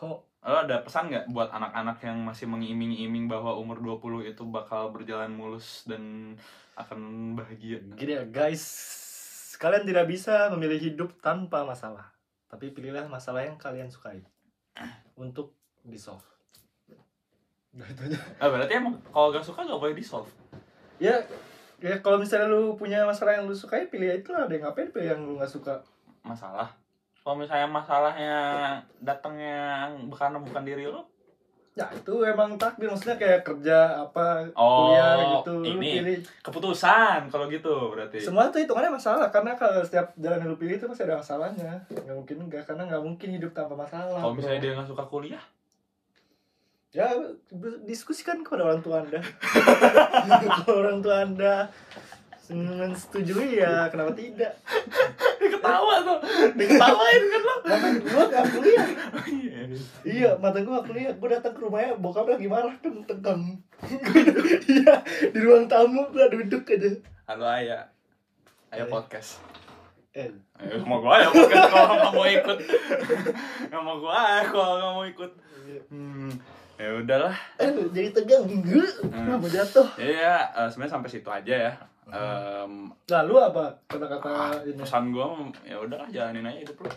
Oh, 0.00 0.22
lo 0.46 0.56
ada 0.64 0.80
pesan 0.80 1.12
nggak 1.12 1.28
buat 1.34 1.52
anak-anak 1.52 2.00
yang 2.00 2.24
masih 2.24 2.48
mengiming-iming 2.48 3.28
bahwa 3.28 3.58
umur 3.60 3.76
20 4.00 4.32
itu 4.32 4.42
bakal 4.48 4.88
berjalan 4.88 5.28
mulus 5.34 5.84
dan 5.84 6.36
akan 6.78 7.34
bahagia 7.36 7.84
gini 7.98 8.16
ya 8.16 8.24
guys, 8.24 8.64
kalian 9.60 9.84
tidak 9.84 10.08
bisa 10.08 10.48
memilih 10.56 10.80
hidup 10.80 11.20
tanpa 11.20 11.66
masalah. 11.68 12.08
Tapi 12.48 12.72
pilihlah 12.72 13.04
masalah 13.10 13.44
yang 13.44 13.60
kalian 13.60 13.92
sukai 13.92 14.24
untuk 15.20 15.52
di 15.84 16.00
solve. 16.00 16.24
Nah, 17.76 17.86
itu 17.86 18.00
aja. 18.08 18.18
ah, 18.40 18.48
berarti 18.48 18.72
emang 18.74 18.98
kalau 19.12 19.30
gak 19.30 19.46
suka 19.46 19.62
gak 19.62 19.78
boleh 19.78 19.94
di 19.94 20.02
solve 20.02 20.26
Ya, 20.98 21.22
ya 21.78 22.02
kalau 22.02 22.18
misalnya 22.18 22.50
lu 22.50 22.74
punya 22.74 23.06
masalah 23.06 23.38
yang 23.38 23.46
lu 23.46 23.54
sukai, 23.54 23.86
pilih 23.86 24.10
itu 24.10 24.34
lah. 24.34 24.50
Ada 24.50 24.58
yang 24.58 24.64
ngapain 24.66 24.90
pilih 24.90 25.08
yang 25.14 25.20
lu 25.22 25.38
nggak 25.38 25.52
suka? 25.52 25.78
masalah 26.20 26.76
kalau 27.30 27.38
misalnya 27.38 27.70
masalahnya 27.70 28.34
datangnya 28.98 29.86
karena 30.10 30.42
bukan 30.42 30.66
diri 30.66 30.82
lo 30.84 31.06
Ya 31.70 31.86
itu 31.86 32.10
emang 32.26 32.58
takdir. 32.58 32.90
Maksudnya 32.90 33.14
kayak 33.14 33.46
kerja 33.46 34.02
apa 34.02 34.42
Oh, 34.58 34.90
kuliah 34.90 35.38
gitu 35.38 35.54
ini. 35.62 36.02
pilih. 36.02 36.18
keputusan 36.42 37.30
kalau 37.30 37.46
gitu 37.46 37.94
berarti. 37.94 38.18
Semua 38.18 38.50
tuh 38.50 38.58
hitungannya 38.58 38.90
masalah 38.90 39.30
karena 39.30 39.54
kalau 39.54 39.78
setiap 39.78 40.10
jalan 40.18 40.42
yang 40.42 40.50
lu 40.50 40.58
pilih 40.58 40.74
itu 40.74 40.90
pasti 40.90 41.06
ada 41.06 41.22
masalahnya. 41.22 41.78
Nggak 41.86 42.16
mungkin 42.18 42.36
enggak 42.42 42.66
karena 42.66 42.90
nggak 42.90 43.02
mungkin 43.06 43.28
hidup 43.30 43.54
tanpa 43.54 43.78
masalah 43.78 44.18
kalau 44.18 44.34
bro. 44.34 44.42
misalnya 44.42 44.60
dia 44.60 44.72
nggak 44.74 44.90
suka 44.90 45.04
kuliah? 45.06 45.44
Ya 46.90 47.06
diskusikan 47.86 48.42
kepada 48.42 48.66
orang 48.66 48.82
tua 48.82 49.06
anda. 49.06 49.22
Kalau 50.58 50.74
orang 50.82 50.98
tua 50.98 51.22
anda 51.22 51.70
menyetujui 52.50 53.62
ya 53.62 53.86
kenapa 53.88 54.10
tidak? 54.12 54.52
Dia 55.38 55.48
ketawa 55.54 55.94
tuh. 56.02 56.18
Diketawain 56.58 57.22
kan 57.24 57.40
lo. 57.40 57.54
Mata 57.62 57.88
gua 57.96 58.22
nggak 58.26 58.44
kuliah. 58.50 58.86
Iya. 59.24 59.60
iya 60.18 60.30
mata 60.36 60.58
gua 60.60 60.82
kuliah. 60.82 61.12
Gua 61.14 61.28
datang 61.30 61.54
ke 61.54 61.60
rumahnya 61.62 61.94
bokap 61.96 62.26
lagi 62.26 62.46
marah 62.46 62.74
tuh 62.78 62.90
tegang. 63.06 63.42
Iya 64.70 64.94
di 65.30 65.38
ruang 65.40 65.64
tamu 65.64 66.10
gua 66.10 66.26
duduk 66.26 66.66
aja. 66.68 66.90
Halo 67.24 67.46
ayah 67.48 67.86
ayah 68.70 68.86
Eh. 68.86 68.90
podcast. 68.90 69.38
Eh. 70.10 70.26
Eh, 70.58 70.82
mau 70.82 70.98
gua 70.98 71.22
ayah 71.22 71.30
podcast 71.30 71.70
kalau 71.70 71.94
nggak 71.94 72.12
mau 72.12 72.26
ikut. 72.26 72.58
Mau 73.72 73.94
gua 73.98 74.12
ayah 74.12 74.44
kalau 74.44 74.74
nggak 74.76 74.92
mau 74.92 75.06
ikut. 75.06 75.32
Hmm 75.88 76.30
ya 76.76 76.96
udahlah. 76.96 77.36
Eh 77.60 77.68
jadi 77.92 78.08
tegang. 78.10 78.42
Enggak 78.42 78.88
Hmm. 79.04 79.36
mau 79.36 79.44
jatuh. 79.44 79.84
Iya, 80.00 80.48
eh, 80.50 80.66
sebenarnya 80.66 80.94
sampai 80.96 81.10
situ 81.12 81.28
aja 81.28 81.54
ya. 81.68 81.72
Em, 82.10 82.90
Nah, 83.10 83.22
lu 83.26 83.38
apa 83.38 83.70
kata-kata 83.86 84.30
ah, 84.30 84.54
ini? 84.66 84.78
pesan 84.78 85.14
gue 85.14 85.26
ya 85.66 85.78
udahlah 85.78 86.06
jalanin 86.10 86.46
aja 86.46 86.58
hidup 86.62 86.86
lo. 86.86 86.90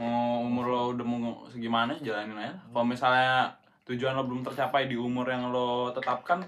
Mau 0.00 0.44
umur 0.48 0.64
lo 0.68 0.82
udah 0.96 1.04
mau 1.04 1.44
segimana 1.48 1.92
jalanin 2.00 2.36
aja. 2.36 2.56
Kalau 2.72 2.86
misalnya 2.88 3.52
tujuan 3.84 4.16
lo 4.16 4.24
belum 4.24 4.44
tercapai 4.44 4.88
di 4.88 4.96
umur 4.96 5.28
yang 5.28 5.52
lo 5.52 5.92
tetapkan, 5.92 6.40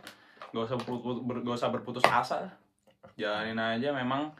gak 0.52 0.64
usah 0.68 0.76
berputus, 0.80 1.20
ber- 1.24 1.42
gak 1.44 1.56
usah 1.56 1.70
berputus 1.72 2.04
asa. 2.08 2.48
Jalanin 3.16 3.60
aja 3.60 3.92
memang 3.92 4.32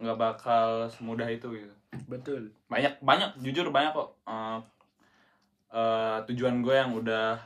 nggak 0.00 0.18
bakal 0.18 0.88
semudah 0.88 1.28
itu 1.28 1.48
gitu. 1.52 1.74
Betul. 2.08 2.52
Banyak 2.68 3.00
banyak 3.00 3.40
jujur 3.40 3.68
banyak 3.72 3.92
kok 3.92 4.10
eh, 4.28 4.58
eh, 5.72 6.18
tujuan 6.32 6.60
gue 6.64 6.74
yang 6.74 6.92
udah 6.96 7.36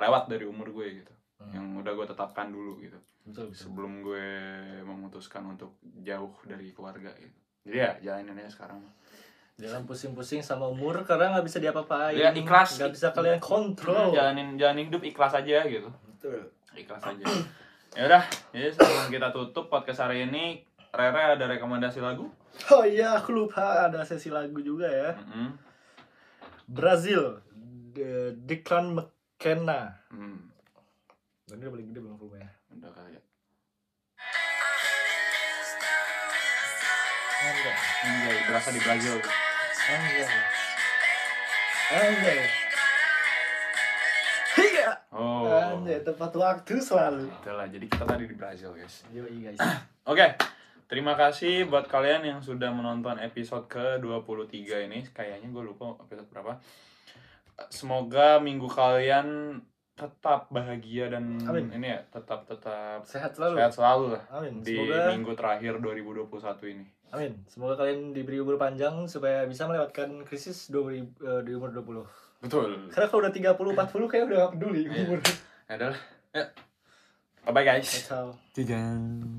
lewat 0.00 0.28
dari 0.28 0.44
umur 0.48 0.68
gue 0.72 1.04
gitu. 1.04 1.12
Yang 1.52 1.84
udah 1.84 1.92
gue 1.92 2.06
tetapkan 2.08 2.48
dulu 2.52 2.80
gitu 2.80 2.96
Betul, 3.24 3.50
betul. 3.50 3.56
sebelum 3.56 4.04
gue 4.04 4.26
memutuskan 4.84 5.42
untuk 5.48 5.80
jauh 6.04 6.32
dari 6.44 6.76
keluarga 6.76 7.08
gitu. 7.16 7.38
Jadi 7.64 7.76
ya 7.80 7.90
jalanin 8.04 8.36
aja 8.36 8.52
sekarang. 8.52 8.84
Jangan 9.56 9.86
pusing-pusing 9.88 10.42
sama 10.44 10.66
umur 10.68 11.06
karena 11.08 11.32
nggak 11.32 11.46
bisa 11.46 11.62
diapa-apain. 11.62 12.18
Ya, 12.18 12.34
ikhlas. 12.34 12.76
Nggak 12.76 12.92
bisa 12.92 13.06
kalian 13.16 13.40
kontrol. 13.40 14.12
Jalanin 14.12 14.60
jalanin 14.60 14.92
hidup 14.92 15.00
ikhlas 15.00 15.32
aja 15.32 15.64
gitu. 15.64 15.88
Betul. 16.10 16.52
Ikhlas 16.76 17.00
aja. 17.00 17.24
ya 17.94 18.02
udah, 18.10 18.24
jadi 18.50 18.74
sebelum 18.74 19.06
kita 19.06 19.30
tutup 19.30 19.70
podcast 19.70 20.02
hari 20.02 20.26
ini, 20.26 20.66
Rere 20.90 21.38
ada 21.38 21.46
rekomendasi 21.46 22.02
lagu? 22.02 22.26
Oh 22.74 22.82
iya, 22.86 23.18
aku 23.18 23.30
lupa 23.34 23.86
ada 23.86 24.02
sesi 24.02 24.30
lagu 24.30 24.58
juga 24.58 24.86
ya. 24.90 25.10
Mm-mm. 25.14 25.54
Brazil, 26.66 27.38
The 27.94 28.34
Declan 28.34 28.94
McKenna. 28.98 29.94
Hmm, 30.10 30.50
Dan 31.46 31.60
dia 31.62 31.70
paling 31.70 31.86
gede 31.90 31.98
belum 32.02 32.18
volumenya. 32.18 32.50
Udah 32.80 32.90
kali 32.90 33.10
ya. 33.14 33.22
Anjay. 37.44 37.76
Anjay, 38.08 38.36
berasa 38.48 38.68
di 38.72 38.80
Brazil. 38.80 39.16
Anjay. 39.84 40.28
Anjay. 41.92 42.40
Hiya. 44.54 44.90
Oh. 45.12 45.44
Anjay, 45.44 46.00
tepat 46.00 46.32
waktu 46.32 46.74
selalu. 46.80 47.28
Itulah, 47.28 47.66
jadi 47.68 47.84
kita 47.84 48.04
tadi 48.08 48.24
di 48.24 48.36
Brazil, 48.36 48.72
guys. 48.72 49.04
Yoi 49.12 49.36
guys. 49.44 49.60
Oke, 50.10 50.40
terima 50.88 51.12
kasih 51.20 51.68
buat 51.68 51.84
kalian 51.84 52.24
yang 52.24 52.40
sudah 52.40 52.72
menonton 52.72 53.20
episode 53.20 53.68
ke-23 53.68 54.88
ini. 54.88 55.04
Kayaknya 55.12 55.48
gue 55.52 55.62
lupa 55.68 56.00
episode 56.00 56.28
berapa. 56.32 56.56
Semoga 57.68 58.40
minggu 58.40 58.66
kalian 58.66 59.60
tetap 59.94 60.50
bahagia 60.50 61.06
dan 61.06 61.38
Amin. 61.40 61.70
ini 61.70 61.86
ya, 61.88 62.02
tetap 62.08 62.42
tetap 62.44 63.02
Sehat 63.02 63.30
selalu. 63.32 63.54
sehat 63.56 63.72
selalu 63.72 64.04
lah 64.12 64.22
Amin. 64.28 64.58
di 64.60 64.74
Semoga 64.74 65.06
minggu 65.08 65.32
terakhir 65.32 65.72
2021 65.78 66.26
ini. 66.68 66.86
Amin. 67.08 67.32
Semoga 67.46 67.74
kalian 67.76 68.10
diberi 68.10 68.38
umur 68.38 68.58
panjang 68.58 69.06
supaya 69.06 69.46
bisa 69.46 69.64
melewatkan 69.64 70.26
krisis 70.26 70.66
2000, 70.66 71.14
eh, 71.20 71.40
di 71.42 71.54
umur 71.54 71.70
20. 71.70 72.02
Betul. 72.40 72.90
Karena 72.90 73.06
kalau 73.06 73.20
udah 73.22 73.32
30, 73.32 73.70
40 73.72 74.10
kayak 74.10 74.24
udah 74.26 74.36
gak 74.40 74.52
peduli 74.52 74.82
Iya. 74.84 74.98
umur. 75.06 75.18
Adalah. 75.64 75.98
Ya. 76.34 76.44
Bye 77.44 77.52
bye 77.52 77.64
guys. 77.64 77.86
Ciao. 78.02 78.34
Ciao. 78.52 79.34